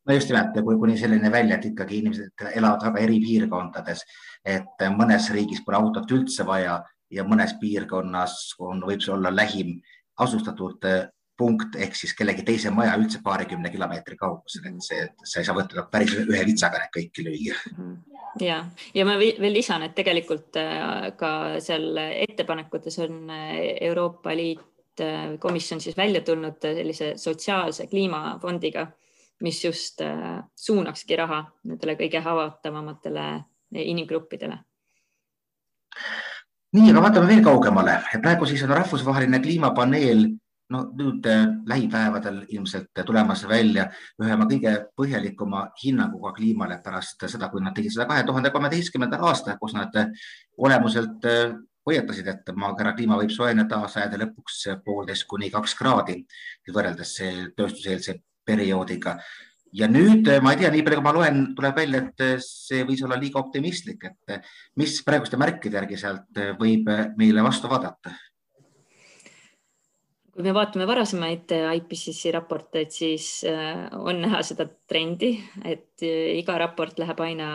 no 0.09 0.15
just 0.15 0.31
nimelt, 0.33 0.57
kuni 0.81 0.97
selline 0.99 1.33
välja, 1.33 1.59
et 1.59 1.69
ikkagi 1.69 2.00
inimesed 2.03 2.47
elavad 2.55 2.87
väga 2.88 3.05
eri 3.05 3.19
piirkondades, 3.21 4.05
et 4.45 4.87
mõnes 4.97 5.29
riigis 5.35 5.61
pole 5.67 5.77
autot 5.79 6.17
üldse 6.17 6.47
vaja 6.49 6.81
ja 7.12 7.25
mõnes 7.25 7.55
piirkonnas 7.61 8.38
on, 8.65 8.83
võib 8.85 9.05
see 9.05 9.15
olla 9.15 9.33
lähim 9.35 9.79
asustatud 10.25 10.85
eh, 10.88 11.07
punkt 11.38 11.77
ehk 11.79 11.95
siis 11.95 12.15
kellegi 12.19 12.43
teise 12.43 12.71
maja 12.75 12.97
üldse 12.99 13.21
paarikümne 13.25 13.71
kilomeetri 13.71 14.17
kaugusel, 14.19 14.65
et 14.67 14.81
see, 14.83 15.05
sa 15.23 15.41
ei 15.41 15.47
saa 15.47 15.57
võtta 15.57 15.85
päris 15.93 16.17
ühe 16.19 16.41
vitsaga 16.49 16.81
need 16.83 16.95
kõiki 16.97 17.27
lüüa. 17.27 17.59
Ja, 18.43 18.59
ja 18.95 19.05
ma 19.07 19.15
veel 19.19 19.55
lisan, 19.55 19.85
et 19.87 19.95
tegelikult 19.99 20.59
eh, 20.61 21.12
ka 21.21 21.33
seal 21.65 22.00
ettepanekutes 22.00 22.99
on 23.07 23.23
eh, 23.35 23.77
Euroopa 23.91 24.35
Liit, 24.37 24.65
komisjon 25.38 25.79
siis 25.79 25.95
välja 25.95 26.25
tulnud 26.27 26.57
sellise 26.59 27.12
sotsiaalse 27.23 27.85
kliimafondiga 27.87 28.88
mis 29.40 29.64
just 29.64 30.00
äh, 30.00 30.42
suunakski 30.57 31.16
raha 31.16 31.45
nendele 31.64 31.95
kõige 31.99 32.23
haavatavamatele 32.23 33.28
inimgruppidele. 33.85 34.59
nii, 36.73 36.90
aga 36.90 37.02
vaatame 37.02 37.26
veel 37.26 37.45
kaugemale. 37.45 38.00
praegu 38.23 38.47
siis 38.47 38.62
on 38.62 38.75
rahvusvaheline 38.76 39.40
kliimapaneel 39.40 40.26
no 40.71 40.83
nüüd 40.99 41.26
äh, 41.26 41.47
lähipäevadel 41.66 42.42
ilmselt 42.49 43.04
tulemas 43.07 43.47
välja 43.49 43.88
ühe 44.23 44.35
oma 44.35 44.49
kõige 44.50 44.75
põhjalikuma 44.97 45.68
hinnanguga 45.85 46.33
kliimale 46.37 46.80
pärast 46.85 47.25
seda, 47.26 47.49
kui 47.49 47.62
nad 47.62 47.75
tegid 47.75 47.95
seda 47.95 48.07
kahe 48.11 48.26
tuhande 48.26 48.50
kolmeteistkümnendal 48.50 49.25
aastal, 49.30 49.56
kus 49.60 49.75
nad 49.78 49.95
olemuselt 50.58 51.25
äh, 51.25 51.56
hoiatasid, 51.89 52.26
et 52.28 52.50
maakera 52.56 52.93
kliima 52.93 53.17
võib 53.17 53.30
soojeneda 53.32 53.80
sajandi 53.89 54.19
lõpuks 54.25 54.65
poolteist 54.84 55.25
kuni 55.30 55.49
kaks 55.50 55.75
kraadi 55.78 56.19
võrreldes 56.75 57.15
tööstuseelse 57.56 58.19
perioodiga. 58.49 59.19
ja 59.78 59.84
nüüd 59.84 60.25
eh, 60.32 60.39
ma 60.41 60.54
ei 60.54 60.63
tea, 60.63 60.71
nii 60.73 60.80
palju 60.84 60.97
kui 60.97 61.04
ma 61.04 61.13
loen, 61.13 61.43
tuleb 61.56 61.76
välja, 61.76 62.00
et 62.06 62.23
eh, 62.25 62.39
see 62.41 62.87
võis 62.89 63.02
olla 63.04 63.19
liiga 63.21 63.37
optimistlik, 63.43 64.06
et 64.08 64.32
eh, 64.32 64.54
mis 64.80 64.95
praeguste 65.04 65.37
märkide 65.41 65.76
järgi 65.76 65.99
sealt 66.00 66.41
võib 66.61 66.89
meile 67.21 67.45
vastu 67.45 67.71
vaadata? 67.71 68.15
kui 70.39 70.47
me 70.47 70.54
vaatame 70.54 70.87
varasemaid 70.87 71.50
IPCC 71.50 72.30
raporteid, 72.30 72.93
siis 72.95 73.43
on 73.99 74.21
näha 74.23 74.39
seda 74.47 74.69
trendi, 74.87 75.32
et 75.67 76.04
iga 76.06 76.54
raport 76.63 77.00
läheb 77.02 77.19
aina 77.26 77.49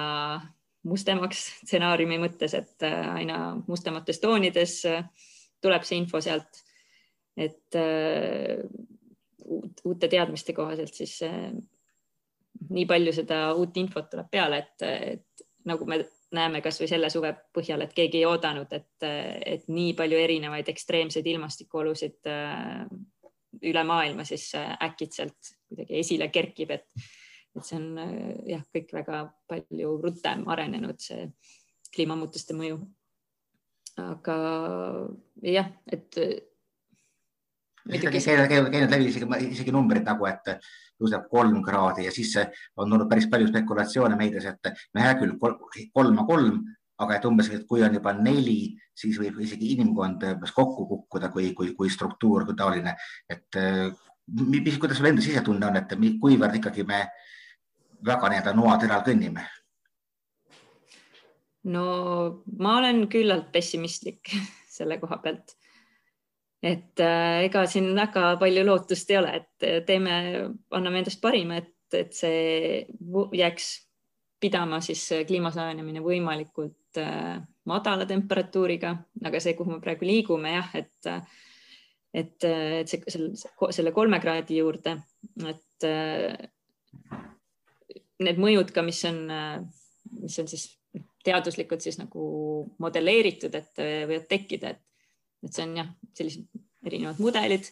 mustemaks 0.83 1.45
stsenaariumi 1.63 2.19
mõttes, 2.25 2.57
et 2.59 2.83
aina 2.83 3.55
mustemates 3.69 4.19
toonides 4.19 4.81
tuleb 5.63 5.87
see 5.87 6.01
info 6.03 6.19
sealt. 6.21 6.59
et 7.39 7.79
uute 9.43 10.07
teadmiste 10.07 10.53
kohaselt 10.53 10.93
siis 10.93 11.17
äh, 11.27 11.51
nii 12.69 12.85
palju 12.89 13.13
seda 13.15 13.45
uut 13.59 13.77
infot 13.81 14.09
tuleb 14.11 14.29
peale, 14.31 14.61
et, 14.63 14.85
et 14.85 15.47
nagu 15.69 15.87
me 15.89 15.99
näeme 16.33 16.61
kasvõi 16.65 16.89
selle 16.89 17.09
suve 17.13 17.33
põhjal, 17.53 17.83
et 17.85 17.93
keegi 17.95 18.21
ei 18.21 18.27
oodanud, 18.27 18.71
et, 18.73 19.07
et 19.45 19.67
nii 19.69 19.93
palju 19.97 20.19
erinevaid 20.19 20.69
ekstreemseid 20.73 21.27
ilmastikuolusid 21.33 22.31
äh, 22.31 22.85
üle 23.69 23.83
maailma 23.85 24.25
siis 24.27 24.49
äh, 24.57 24.73
äkitselt 24.87 25.53
kuidagi 25.69 25.99
esile 26.01 26.29
kerkib, 26.33 26.73
et, 26.73 26.87
et 27.53 27.67
see 27.67 27.77
on 27.77 28.41
jah, 28.49 28.63
kõik 28.73 28.95
väga 28.95 29.25
palju 29.49 29.97
rutem 30.01 30.47
arenenud, 30.49 31.01
see 31.01 31.29
kliimamuutuste 31.93 32.55
mõju. 32.57 32.79
aga 34.01 34.35
jah, 35.45 35.67
et 35.91 36.17
käinud, 37.89 38.47
käinud, 38.49 38.69
käinud 38.71 38.93
läbi 38.93 39.09
isegi, 39.09 39.27
isegi 39.51 39.73
numbrid 39.75 40.05
nagu, 40.07 40.27
et 40.29 40.53
tõuseb 40.99 41.27
kolm 41.31 41.59
kraadi 41.65 42.07
ja 42.07 42.13
siis 42.15 42.35
on 42.77 42.87
olnud 42.87 43.09
päris 43.09 43.27
palju 43.31 43.49
spekulatsioone 43.49 44.17
meedias, 44.19 44.47
et 44.53 44.71
no 44.93 45.03
hea 45.03 45.17
küll, 45.19 45.35
kolm 45.39 46.21
ja 46.21 46.25
kolm, 46.27 46.61
aga 47.03 47.17
et 47.17 47.25
umbes, 47.27 47.49
et 47.51 47.65
kui 47.67 47.83
on 47.83 47.97
juba 47.97 48.13
neli, 48.15 48.73
siis 48.95 49.17
võib 49.19 49.41
isegi 49.43 49.73
inimkond 49.75 50.23
umbes 50.35 50.53
kokku 50.55 50.87
kukkuda, 50.87 51.31
kui, 51.33 51.51
kui, 51.57 51.73
kui 51.75 51.91
struktuur 51.91 52.45
kui 52.47 52.55
taoline, 52.57 52.95
et 53.29 53.59
mis, 54.27 54.77
kuidas 54.79 54.99
sul 54.99 55.09
enda 55.09 55.25
sisetunne 55.25 55.67
on, 55.67 55.81
et 55.81 55.97
kuivõrd 56.21 56.61
ikkagi 56.61 56.85
me 56.87 57.03
väga 58.05 58.31
nii-öelda 58.31 58.55
noateral 58.55 59.03
kõnnime? 59.05 59.43
no 61.63 61.83
ma 62.59 62.77
olen 62.81 63.05
küllalt 63.11 63.51
pessimistlik 63.55 64.33
selle 64.77 64.97
koha 64.99 65.19
pealt 65.23 65.55
et 66.63 66.99
äh, 67.03 67.43
ega 67.49 67.65
siin 67.67 67.91
väga 67.95 68.33
palju 68.39 68.63
lootust 68.65 69.09
ei 69.11 69.19
ole, 69.19 69.31
et 69.41 69.65
äh, 69.67 69.79
teeme, 69.87 70.13
anname 70.71 71.01
endast 71.01 71.19
parima, 71.23 71.59
et, 71.59 71.73
et 71.99 72.13
see 72.15 72.85
jääks 73.35 73.71
pidama 74.43 74.79
siis 74.83 75.01
kliima 75.27 75.51
soojenemine 75.55 76.03
võimalikult 76.03 77.01
äh, 77.03 77.41
madala 77.69 78.07
temperatuuriga, 78.07 78.93
aga 79.27 79.41
see, 79.43 79.57
kuhu 79.59 79.75
me 79.75 79.81
praegu 79.83 80.07
liigume 80.07 80.55
jah, 80.55 80.71
et 80.79 81.11
et, 82.13 82.45
et 82.45 82.89
see, 82.91 83.01
selle, 83.09 83.33
selle 83.73 83.91
kolme 83.91 84.19
kraadi 84.21 84.59
juurde, 84.61 84.95
et 85.49 85.87
need 88.23 88.39
mõjud 88.39 88.69
ka, 88.71 88.83
mis 88.85 88.99
on, 89.09 89.23
mis 90.21 90.39
on 90.39 90.51
siis 90.51 90.67
teaduslikult 91.25 91.81
siis 91.81 91.97
nagu 91.97 92.27
modelleeritud, 92.83 93.55
et 93.57 93.81
võivad 93.81 94.27
tekkida, 94.29 94.75
et 94.75 94.92
et 95.43 95.53
see 95.53 95.65
on 95.67 95.77
jah, 95.81 95.89
sellised 96.17 96.47
erinevad 96.87 97.19
mudelid, 97.23 97.69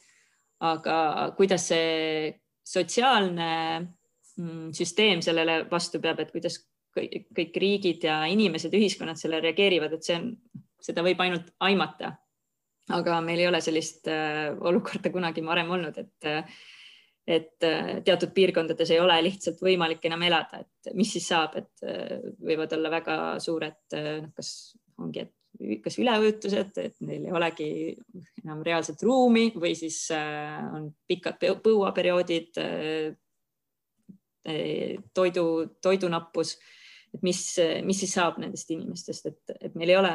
aga 0.64 0.96
kuidas 1.38 1.68
see 1.72 2.32
sotsiaalne 2.68 3.52
mm, 3.80 4.72
süsteem 4.78 5.24
sellele 5.26 5.64
vastu 5.72 6.02
peab, 6.04 6.22
et 6.22 6.32
kuidas 6.34 6.60
kõik 6.92 7.56
riigid 7.64 8.04
ja 8.04 8.22
inimesed, 8.28 8.74
ühiskonnad 8.76 9.20
sellele 9.20 9.48
reageerivad, 9.48 9.96
et 9.96 10.08
see 10.08 10.18
on, 10.18 10.28
seda 10.82 11.04
võib 11.06 11.22
ainult 11.24 11.54
aimata. 11.64 12.18
aga 12.92 13.22
meil 13.22 13.40
ei 13.40 13.48
ole 13.48 13.62
sellist 13.62 14.08
äh, 14.12 14.52
olukorda 14.60 15.12
kunagi 15.14 15.44
varem 15.46 15.70
olnud, 15.72 15.98
et 15.98 16.28
äh, 16.28 16.62
et 17.28 17.64
äh, 17.64 18.02
teatud 18.04 18.34
piirkondades 18.34 18.90
ei 18.92 19.00
ole 19.00 19.16
lihtsalt 19.24 19.62
võimalik 19.62 20.04
enam 20.06 20.24
elada, 20.26 20.60
et 20.60 20.94
mis 20.98 21.12
siis 21.14 21.28
saab, 21.30 21.56
et 21.56 21.84
võivad 22.42 22.74
olla 22.76 22.90
väga 22.92 23.18
suured, 23.40 23.78
noh, 23.94 24.32
kas 24.36 24.74
ongi, 24.98 25.22
et 25.22 25.36
kas 25.84 25.98
üleujutused, 26.02 26.78
et 26.82 26.96
neil 27.06 27.26
ei 27.28 27.34
olegi 27.36 27.70
enam 28.44 28.62
reaalset 28.66 29.02
ruumi 29.06 29.50
või 29.56 29.74
siis 29.78 30.04
äh, 30.16 30.62
on 30.74 30.90
pikad 31.08 31.42
põuaperioodid, 31.64 32.60
äh, 32.62 33.16
toidu, 35.14 35.46
toidunappus. 35.82 36.56
et 37.14 37.22
mis, 37.22 37.42
mis 37.86 38.00
siis 38.00 38.14
saab 38.18 38.40
nendest 38.42 38.72
inimestest, 38.72 39.26
et, 39.26 39.56
et 39.60 39.76
meil 39.76 39.90
ei 39.92 39.98
ole 40.00 40.14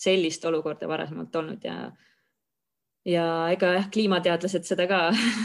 sellist 0.00 0.44
olukorda 0.48 0.88
varasemalt 0.88 1.36
olnud 1.36 1.64
ja, 1.64 1.92
ja 3.06 3.26
ega 3.52 3.74
jah, 3.76 3.90
kliimateadlased 3.92 4.64
seda 4.66 4.86
ka 4.90 5.02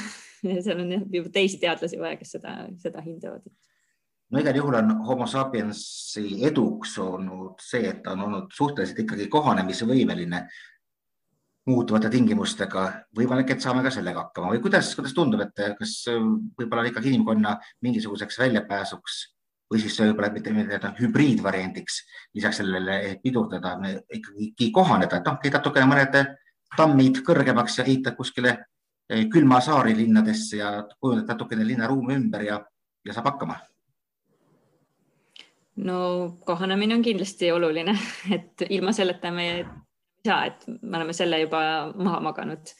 seal 0.65 0.79
on 0.81 0.95
jah 0.95 1.05
juba 1.11 1.29
teisi 1.35 1.59
teadlasi 1.61 1.99
vaja, 1.99 2.17
kes 2.21 2.37
seda, 2.37 2.55
seda 2.81 3.03
hindavad 3.05 3.45
no 4.35 4.41
igal 4.43 4.57
juhul 4.59 4.75
on 4.75 4.89
homo 5.07 5.25
sapiensi 5.31 6.43
eduks 6.43 6.97
olnud 6.99 7.61
see, 7.63 7.87
et 7.87 8.01
ta 8.03 8.11
on 8.11 8.25
olnud 8.27 8.49
suhteliselt 8.51 8.99
ikkagi 9.05 9.29
kohanemisvõimeline 9.31 10.41
muutuvate 11.71 12.09
tingimustega. 12.11 12.83
võimalik, 13.17 13.53
et 13.55 13.63
saame 13.63 13.81
ka 13.83 13.93
sellega 13.93 14.25
hakkama. 14.25 14.51
Või 14.53 14.61
kuidas, 14.61 14.91
kuidas 14.97 15.15
tundub, 15.15 15.41
et 15.41 15.63
kas 15.79 15.93
võib-olla 16.11 16.83
on 16.83 16.91
ikkagi 16.91 17.09
inimkonna 17.13 17.55
mingisuguseks 17.81 18.39
väljapääsuks 18.43 19.21
või 19.71 19.81
siis 19.81 19.95
võib-olla 20.03 20.29
mitte 20.33 20.51
nii-öelda 20.53 20.91
hübriidvariandiks 20.99 22.01
lisaks 22.37 22.59
sellele 22.61 23.19
pidurdada, 23.23 23.77
ikkagi 24.13 24.71
kohaneda, 24.75 25.17
et 25.17 25.29
noh, 25.31 25.39
käid 25.41 25.55
natukene 25.57 25.89
mõned 25.89 26.19
tammid 26.75 27.23
kõrgemaks 27.25 27.79
ja 27.79 27.87
ehitad 27.87 28.19
kuskile 28.19 28.57
eh, 29.09 29.25
külma 29.31 29.61
saari 29.63 29.95
linnadesse 29.97 30.59
ja 30.59 30.75
kujundad 30.99 31.31
natukene 31.33 31.65
linnaruumi 31.65 32.19
ümber 32.19 32.45
ja, 32.45 32.59
ja 33.05 33.15
saab 33.15 33.31
hakkama 33.31 33.57
no 35.75 36.37
kohanemine 36.45 36.95
on 36.95 37.01
kindlasti 37.01 37.51
oluline, 37.51 37.97
et 38.35 38.65
ilma 38.69 38.93
selleta 38.95 39.31
me 39.31 39.49
ei 39.51 39.65
saa, 40.25 40.45
et 40.45 40.63
me 40.81 40.97
oleme 40.97 41.13
selle 41.13 41.41
juba 41.43 41.61
maha 41.95 42.21
maganud. 42.29 42.73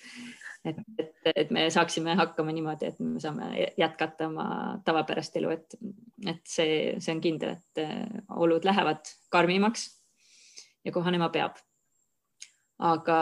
et, 0.66 0.80
et, 0.98 1.12
et 1.36 1.52
me 1.54 1.68
saaksime 1.70 2.16
hakkama 2.18 2.54
niimoodi, 2.56 2.88
et 2.90 3.00
me 3.00 3.20
saame 3.22 3.52
jätkata 3.78 4.26
oma 4.32 4.48
tavapärast 4.86 5.36
elu, 5.38 5.52
et, 5.54 5.76
et 6.26 6.42
see, 6.50 6.96
see 6.98 7.14
on 7.14 7.22
kindel, 7.22 7.54
et 7.60 7.84
äh, 7.84 8.24
olud 8.34 8.66
lähevad 8.66 9.06
karmimaks 9.30 9.86
ja 10.86 10.92
kohanema 10.96 11.30
peab. 11.30 11.62
aga 12.80 13.20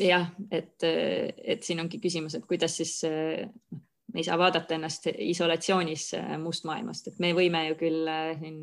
jah, 0.00 0.30
et, 0.50 0.82
et 0.82 1.62
siin 1.62 1.80
ongi 1.84 2.00
küsimus, 2.00 2.34
et 2.34 2.46
kuidas 2.48 2.80
siis 2.80 2.96
noh, 3.04 3.89
me 4.12 4.20
ei 4.20 4.24
saa 4.24 4.38
vaadata 4.38 4.74
ennast 4.74 5.06
isolatsioonis 5.18 6.14
äh, 6.14 6.38
must 6.38 6.64
maailmast, 6.64 7.08
et 7.08 7.18
me 7.22 7.32
võime 7.36 7.64
ju 7.68 7.78
küll 7.80 8.10
äh, 8.10 8.32
siin 8.40 8.60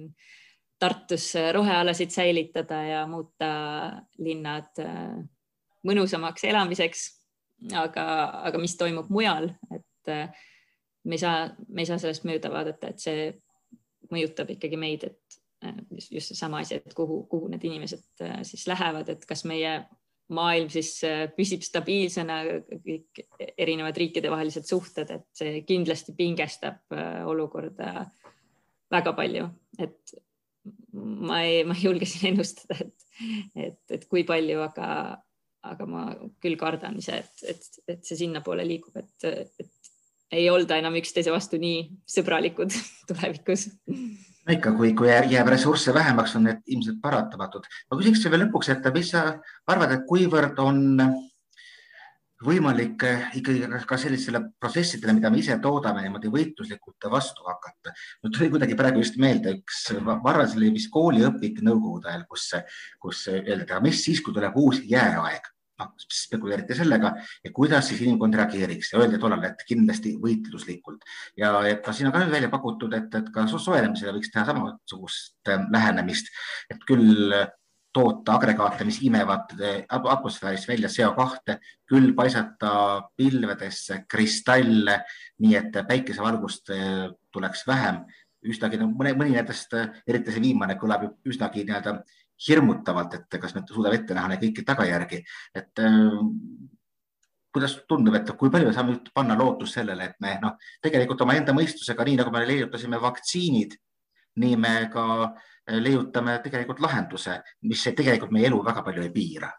Tartus 0.79 1.31
äh, 1.39 1.49
rohealasid 1.55 2.13
säilitada 2.13 2.81
ja 2.85 3.05
muuta 3.09 3.47
linnad 4.21 4.77
mõnusamaks 5.87 6.45
elamiseks. 6.45 7.07
aga, 7.73 8.03
aga 8.45 8.59
mis 8.61 8.75
toimub 8.77 9.07
mujal, 9.09 9.49
et 9.73 10.11
me 11.03 11.15
ei 11.15 11.17
saa, 11.17 11.47
me 11.69 11.81
ei 11.81 11.89
saa 11.89 11.97
sellest 11.97 12.27
mööda 12.29 12.51
vaadata, 12.53 12.91
et 12.91 13.01
see 13.01 13.31
mõjutab 14.13 14.51
ikkagi 14.53 14.77
meid, 14.77 15.07
et 15.07 15.39
just 16.11 16.29
seesama 16.29 16.61
asi, 16.61 16.77
et 16.77 16.93
kuhu, 16.93 17.23
kuhu 17.31 17.49
need 17.49 17.65
inimesed 17.65 18.21
siis 18.45 18.67
lähevad, 18.69 19.09
et 19.09 19.25
kas 19.25 19.41
meie 19.49 19.79
maailm 20.33 20.69
siis 20.71 20.91
äh, 21.07 21.25
püsib 21.35 21.63
stabiilsena, 21.65 22.39
kõik 22.83 23.21
erinevad 23.55 23.97
riikidevahelised 23.99 24.67
suhted, 24.67 25.11
et 25.13 25.27
see 25.37 25.61
kindlasti 25.67 26.15
pingestab 26.17 26.95
äh, 26.95 27.21
olukorda 27.27 28.07
väga 28.91 29.13
palju, 29.15 29.47
et 29.83 30.17
ma 30.93 31.41
ei, 31.45 31.63
ma 31.67 31.77
ei 31.77 31.87
julge 31.87 32.09
siin 32.09 32.29
ennustada, 32.33 32.79
et, 32.83 33.07
et, 33.55 33.81
et 33.99 34.05
kui 34.11 34.25
palju, 34.27 34.59
aga, 34.65 34.89
aga 35.67 35.89
ma 35.89 36.05
küll 36.43 36.59
kardan 36.59 36.99
ise, 36.99 37.23
et, 37.23 37.45
et, 37.55 37.69
et 37.95 38.07
see 38.07 38.19
sinnapoole 38.25 38.67
liigub, 38.67 38.95
et, 38.99 39.29
et 39.55 39.67
ei 40.35 40.49
olda 40.51 40.75
enam 40.79 40.97
üksteise 40.99 41.31
vastu 41.31 41.59
nii 41.61 41.85
sõbralikud 42.17 42.73
tulevikus 43.09 43.69
no 44.47 44.55
ikka, 44.55 44.73
kui, 44.77 44.93
kui 44.97 45.09
jääb 45.11 45.49
ressursse 45.51 45.93
vähemaks, 45.95 46.35
on 46.39 46.47
need 46.47 46.61
ilmselt 46.75 47.01
paratamatud. 47.03 47.65
ma 47.91 47.97
küsiks 47.99 48.27
veel 48.27 48.45
lõpuks, 48.45 48.71
et 48.73 48.93
mis 48.95 49.09
sa 49.11 49.23
arvad, 49.67 49.91
et 49.91 50.05
kuivõrd 50.07 50.59
on 50.63 50.79
võimalik 52.45 53.01
ikkagi 53.39 53.65
ka 53.89 53.97
sellistele 53.97 54.43
protsessidele, 54.61 55.15
mida 55.17 55.31
me 55.33 55.41
ise 55.41 55.57
toodame, 55.61 56.03
niimoodi 56.05 56.29
võitluslikult 56.33 57.09
vastu 57.11 57.43
hakata. 57.47 57.93
mul 58.23 58.33
tuli 58.33 58.49
kuidagi 58.53 58.77
praegu 58.77 59.01
just 59.01 59.17
meelde 59.17 59.57
üks, 59.57 59.83
ma 60.05 60.19
arvan, 60.21 60.47
see 60.47 60.61
oli 60.61 60.71
vist 60.77 60.93
kooliõpik 60.93 61.63
nõukogude 61.65 62.13
ajal, 62.13 62.25
kus, 62.29 62.51
kus 63.01 63.27
öeldi, 63.33 63.71
aga 63.71 63.81
mis 63.83 64.03
siis, 64.05 64.21
kui 64.21 64.33
tuleb 64.37 64.55
uus 64.55 64.83
jääaeg 64.85 65.49
noh, 65.81 65.93
spekuleeriti 66.11 66.77
sellega 66.77 67.13
ja 67.43 67.51
kuidas 67.53 67.91
siis 67.91 68.01
inimkond 68.05 68.37
reageeriks. 68.39 68.93
Ja 68.93 69.03
öeldi 69.03 69.19
tollal, 69.21 69.45
et 69.49 69.63
kindlasti 69.67 70.15
võitluslikult. 70.21 71.05
Ja 71.39 71.53
et 71.69 71.83
ka 71.85 71.93
siin 71.95 72.09
on 72.09 72.15
ka 72.15 72.25
välja 72.31 72.51
pakutud, 72.53 72.93
et, 72.97 73.13
et 73.21 73.31
ka 73.33 73.47
soojenemisele 73.51 74.15
võiks 74.17 74.33
teha 74.33 74.45
samasugust 74.49 75.53
ähm, 75.53 75.69
lähenemist, 75.73 76.33
et 76.73 76.83
küll 76.87 77.33
toota 77.97 78.35
agregaate, 78.37 78.85
mis 78.85 78.99
imevad 79.05 79.55
äh, 79.57 79.81
atmosfäärist 79.89 80.67
välja 80.69 80.89
CO2, 80.91 81.57
küll 81.89 82.13
paisata 82.17 82.71
pilvedesse 83.17 84.03
kristalle, 84.09 85.01
nii 85.43 85.57
et 85.57 85.81
päikesevalgust 85.87 86.73
äh, 86.75 87.07
tuleks 87.33 87.65
vähem. 87.67 88.03
Üsnagi 88.47 88.77
no,, 88.77 88.91
mõni, 88.93 89.15
mõni 89.17 89.33
nendest, 89.33 89.73
äh, 89.73 89.89
eriti 90.07 90.33
see 90.33 90.43
viimane 90.43 90.77
kõlab 90.79 91.07
üsnagi 91.27 91.65
nii-öelda 91.65 91.97
hirmutavalt, 92.47 93.17
et 93.17 93.39
kas 93.41 93.55
me 93.55 93.63
suudame 93.65 93.97
ette 93.97 94.13
näha 94.17 94.31
neid 94.31 94.43
kõiki 94.43 94.65
tagajärgi, 94.67 95.21
et 95.57 95.81
äh, 95.83 96.17
kuidas 97.53 97.79
tundub, 97.89 98.15
et 98.19 98.29
kui 98.37 98.51
palju 98.53 98.69
me 98.69 98.75
saame 98.75 98.97
panna 99.13 99.37
lootust 99.39 99.79
sellele, 99.79 100.11
et 100.11 100.19
me 100.21 100.37
noh, 100.43 100.57
tegelikult 100.83 101.25
omaenda 101.25 101.55
mõistusega, 101.57 102.05
nii 102.05 102.19
nagu 102.21 102.33
me 102.33 102.43
leiutasime 102.45 102.99
vaktsiinid, 103.01 103.77
nii 104.43 104.57
me 104.61 104.73
ka 104.93 105.05
äh, 105.25 105.79
leiutame 105.81 106.37
tegelikult 106.43 106.81
lahenduse, 106.83 107.39
mis 107.67 107.87
tegelikult 107.95 108.35
meie 108.35 108.51
elu 108.51 108.61
väga 108.65 108.83
palju 108.85 109.07
ei 109.07 109.13
piira. 109.15 109.51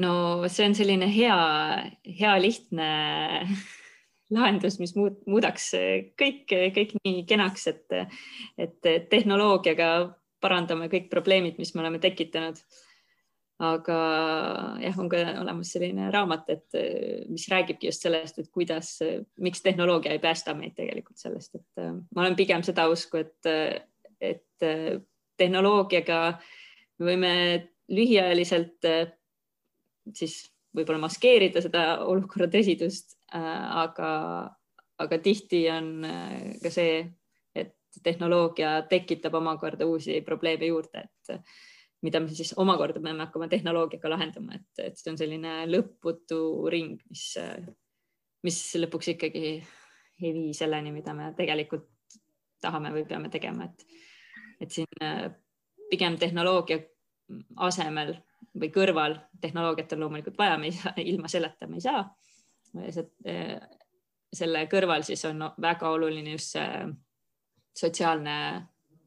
No 0.00 0.12
see 0.48 0.64
on 0.64 0.74
selline 0.78 1.10
hea, 1.12 1.36
hea 2.20 2.36
lihtne 2.40 2.86
lahendus, 4.36 4.78
mis 4.80 4.94
muud, 4.96 5.18
muudaks 5.28 5.72
kõik, 6.20 6.46
kõik 6.48 6.94
nii 7.02 7.26
kenaks, 7.28 7.66
et, 7.74 7.98
et 8.56 8.90
tehnoloogiaga 9.10 9.90
parandame 10.40 10.88
kõik 10.92 11.10
probleemid, 11.12 11.58
mis 11.58 11.74
me 11.74 11.84
oleme 11.84 12.00
tekitanud. 12.02 12.60
aga 13.60 13.96
jah, 14.80 14.94
on 14.96 15.08
ka 15.12 15.18
olemas 15.42 15.68
selline 15.74 16.06
raamat, 16.08 16.46
et 16.48 16.76
mis 17.28 17.44
räägibki 17.52 17.90
just 17.90 18.06
sellest, 18.06 18.38
et 18.40 18.48
kuidas, 18.48 18.94
miks 19.36 19.60
tehnoloogia 19.60 20.14
ei 20.16 20.22
päästa 20.22 20.54
meid 20.56 20.72
tegelikult 20.78 21.20
sellest, 21.20 21.58
et 21.58 21.82
ma 22.16 22.22
olen 22.22 22.38
pigem 22.38 22.64
seda 22.64 22.86
usku, 22.88 23.20
et, 23.20 23.84
et 24.16 24.64
tehnoloogiaga 25.36 26.22
me 27.00 27.10
võime 27.10 27.34
lühiajaliselt 27.92 28.88
siis 30.14 30.40
võib-olla 30.76 31.04
maskeerida 31.04 31.62
seda 31.64 31.84
olukorra 32.06 32.48
tõsidust, 32.50 33.16
aga, 33.34 34.10
aga 35.00 35.18
tihti 35.22 35.64
on 35.72 36.06
ka 36.62 36.72
see 36.72 37.02
tehnoloogia 38.02 38.82
tekitab 38.88 39.34
omakorda 39.34 39.86
uusi 39.86 40.20
probleeme 40.26 40.70
juurde, 40.70 41.04
et 41.04 41.34
mida 42.02 42.20
me 42.20 42.32
siis 42.32 42.54
omakorda 42.56 43.00
peame 43.02 43.26
hakkama 43.26 43.48
tehnoloogiaga 43.48 44.12
lahendama, 44.14 44.56
et, 44.56 44.84
et 44.86 44.96
see 45.00 45.12
on 45.12 45.18
selline 45.20 45.54
lõputu 45.68 46.40
ring, 46.72 47.00
mis, 47.10 47.26
mis 48.46 48.60
lõpuks 48.80 49.12
ikkagi 49.14 49.44
ei 50.20 50.32
vii 50.36 50.54
selleni, 50.56 50.92
mida 50.94 51.14
me 51.16 51.32
tegelikult 51.36 51.88
tahame 52.60 52.92
või 52.94 53.04
peame 53.08 53.30
tegema, 53.32 53.68
et, 53.68 53.84
et 54.60 54.72
siin 54.72 54.88
pigem 55.90 56.16
tehnoloogia 56.20 56.80
asemel 57.68 58.14
või 58.60 58.70
kõrval, 58.74 59.16
tehnoloogiat 59.40 59.94
on 59.94 60.04
loomulikult 60.04 60.38
vaja, 60.38 60.56
me 60.58 60.70
ei 60.70 60.74
saa, 60.76 60.92
ilma 61.04 61.28
selleta 61.30 61.68
me 61.68 61.78
ei 61.78 61.84
saa. 61.84 62.02
selle 64.32 64.66
kõrval 64.70 65.02
siis 65.02 65.24
on 65.26 65.42
väga 65.60 65.88
oluline 65.90 66.36
just 66.36 66.54
see 66.56 66.84
sotsiaalne 67.80 68.34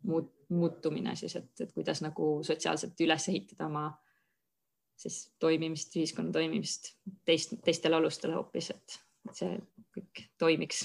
muut, 0.10 0.32
muutumine 0.50 1.16
siis, 1.16 1.36
et, 1.40 1.52
et 1.62 1.72
kuidas 1.74 2.02
nagu 2.04 2.36
sotsiaalselt 2.46 3.00
üles 3.06 3.30
ehitada 3.30 3.68
oma 3.70 3.88
siis 4.98 5.34
toimimist, 5.40 5.96
ühiskonna 5.98 6.32
toimimist 6.32 6.94
teist, 7.26 7.56
teistel 7.66 7.98
alustel 7.98 8.36
hoopis, 8.36 8.70
et 8.76 9.00
see 9.34 9.56
kõik 9.96 10.26
toimiks. 10.40 10.84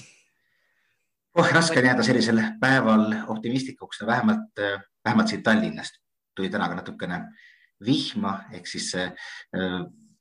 oh, 1.37 1.51
raske 1.53 1.79
on 1.79 1.89
jääda 1.91 2.05
sellisel 2.05 2.41
päeval 2.61 3.13
optimistlikuks, 3.35 4.01
vähemalt, 4.05 4.63
vähemalt 5.05 5.33
siit 5.33 5.43
Tallinnast 5.43 6.01
tuli 6.39 6.49
täna 6.49 6.69
ka 6.71 6.79
natukene 6.79 7.19
vihma 7.85 8.35
ehk 8.55 8.67
siis 8.67 8.93
äh, 8.95 9.11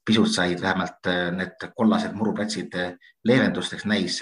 pisut 0.07 0.31
said 0.33 0.63
vähemalt 0.63 1.07
äh, 1.07 1.29
need 1.35 1.69
kollased 1.77 2.15
muruplatsid 2.19 2.75
äh, 2.75 2.95
leevendusteks 3.25 3.87
näis 3.87 4.21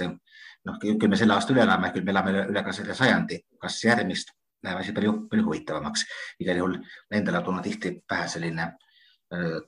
noh, 0.66 0.80
küll 0.82 1.10
me 1.10 1.18
selle 1.18 1.36
aasta 1.36 1.54
üle 1.54 1.62
elame, 1.64 1.92
küll 1.94 2.06
me 2.06 2.12
elame 2.14 2.34
üle 2.46 2.64
ka 2.66 2.74
selle 2.74 2.96
sajandi, 2.98 3.40
kas 3.62 3.78
järgmist 3.84 4.32
läheb 4.66 4.80
asi 4.80 4.94
palju, 4.96 5.12
palju 5.30 5.46
huvitavamaks. 5.46 6.04
igal 6.42 6.60
juhul 6.62 6.76
endale 7.14 7.40
on 7.40 7.44
tulnud 7.48 7.66
tihti 7.66 7.92
pähe 8.08 8.28
selline 8.28 8.64
äh, 9.34 9.58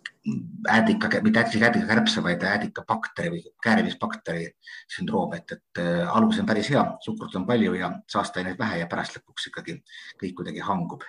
äädika, 0.75 1.11
mitte 1.23 1.45
äädika 1.45 1.87
kärbse, 1.87 2.23
vaid 2.25 2.43
äädika 2.43 2.85
bakteri 2.89 3.31
või 3.35 3.45
käärimisbakteri 3.65 4.49
sündroom, 4.97 5.37
et, 5.39 5.53
et 5.53 5.83
äh, 5.83 6.17
algus 6.17 6.41
on 6.43 6.49
päris 6.49 6.71
hea, 6.75 6.85
suhkrut 7.05 7.37
on 7.39 7.47
palju 7.47 7.77
ja 7.79 7.93
saasteaineid 8.11 8.59
vähe 8.59 8.83
ja 8.83 8.91
pärast 8.91 9.19
lõpuks 9.19 9.53
ikkagi 9.53 9.79
kõik 10.23 10.35
kuidagi 10.41 10.65
hangub. 10.67 11.07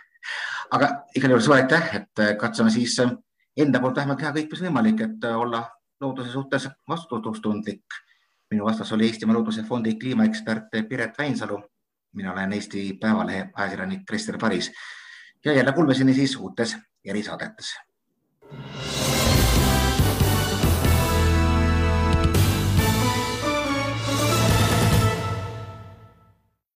aga 0.71 0.91
igal 1.15 1.33
juhul 1.33 1.47
suur 1.47 1.57
aitäh, 1.57 1.95
et 2.01 2.23
äh, 2.25 2.35
katsume 2.37 2.71
siis 2.71 2.99
enda 3.57 3.79
poolt 3.79 3.97
vähemalt 3.97 4.21
teha 4.21 4.35
kõik, 4.35 4.51
mis 4.51 4.67
võimalik, 4.67 5.01
et 5.07 5.31
olla 5.33 5.65
looduse 5.99 6.31
suhtes 6.31 6.69
vastutustundlik 6.87 7.99
minu 8.51 8.65
vastas 8.65 8.91
oli 8.91 9.05
Eestimaa 9.05 9.35
Looduse 9.35 9.63
Fondi 9.63 9.95
kliimaekspert 9.95 10.63
Piret 10.89 11.17
Väinsalu. 11.17 11.61
mina 12.15 12.33
olen 12.33 12.53
Eesti 12.53 12.93
Päevalehe 13.01 13.49
ajakirjanik 13.53 14.05
Krister 14.05 14.37
Paris 14.37 14.71
ja 15.45 15.53
jälle 15.53 15.71
kuulmiseni 15.71 16.13
siis 16.13 16.35
uutes 16.35 16.77
erisaadetes 17.05 17.88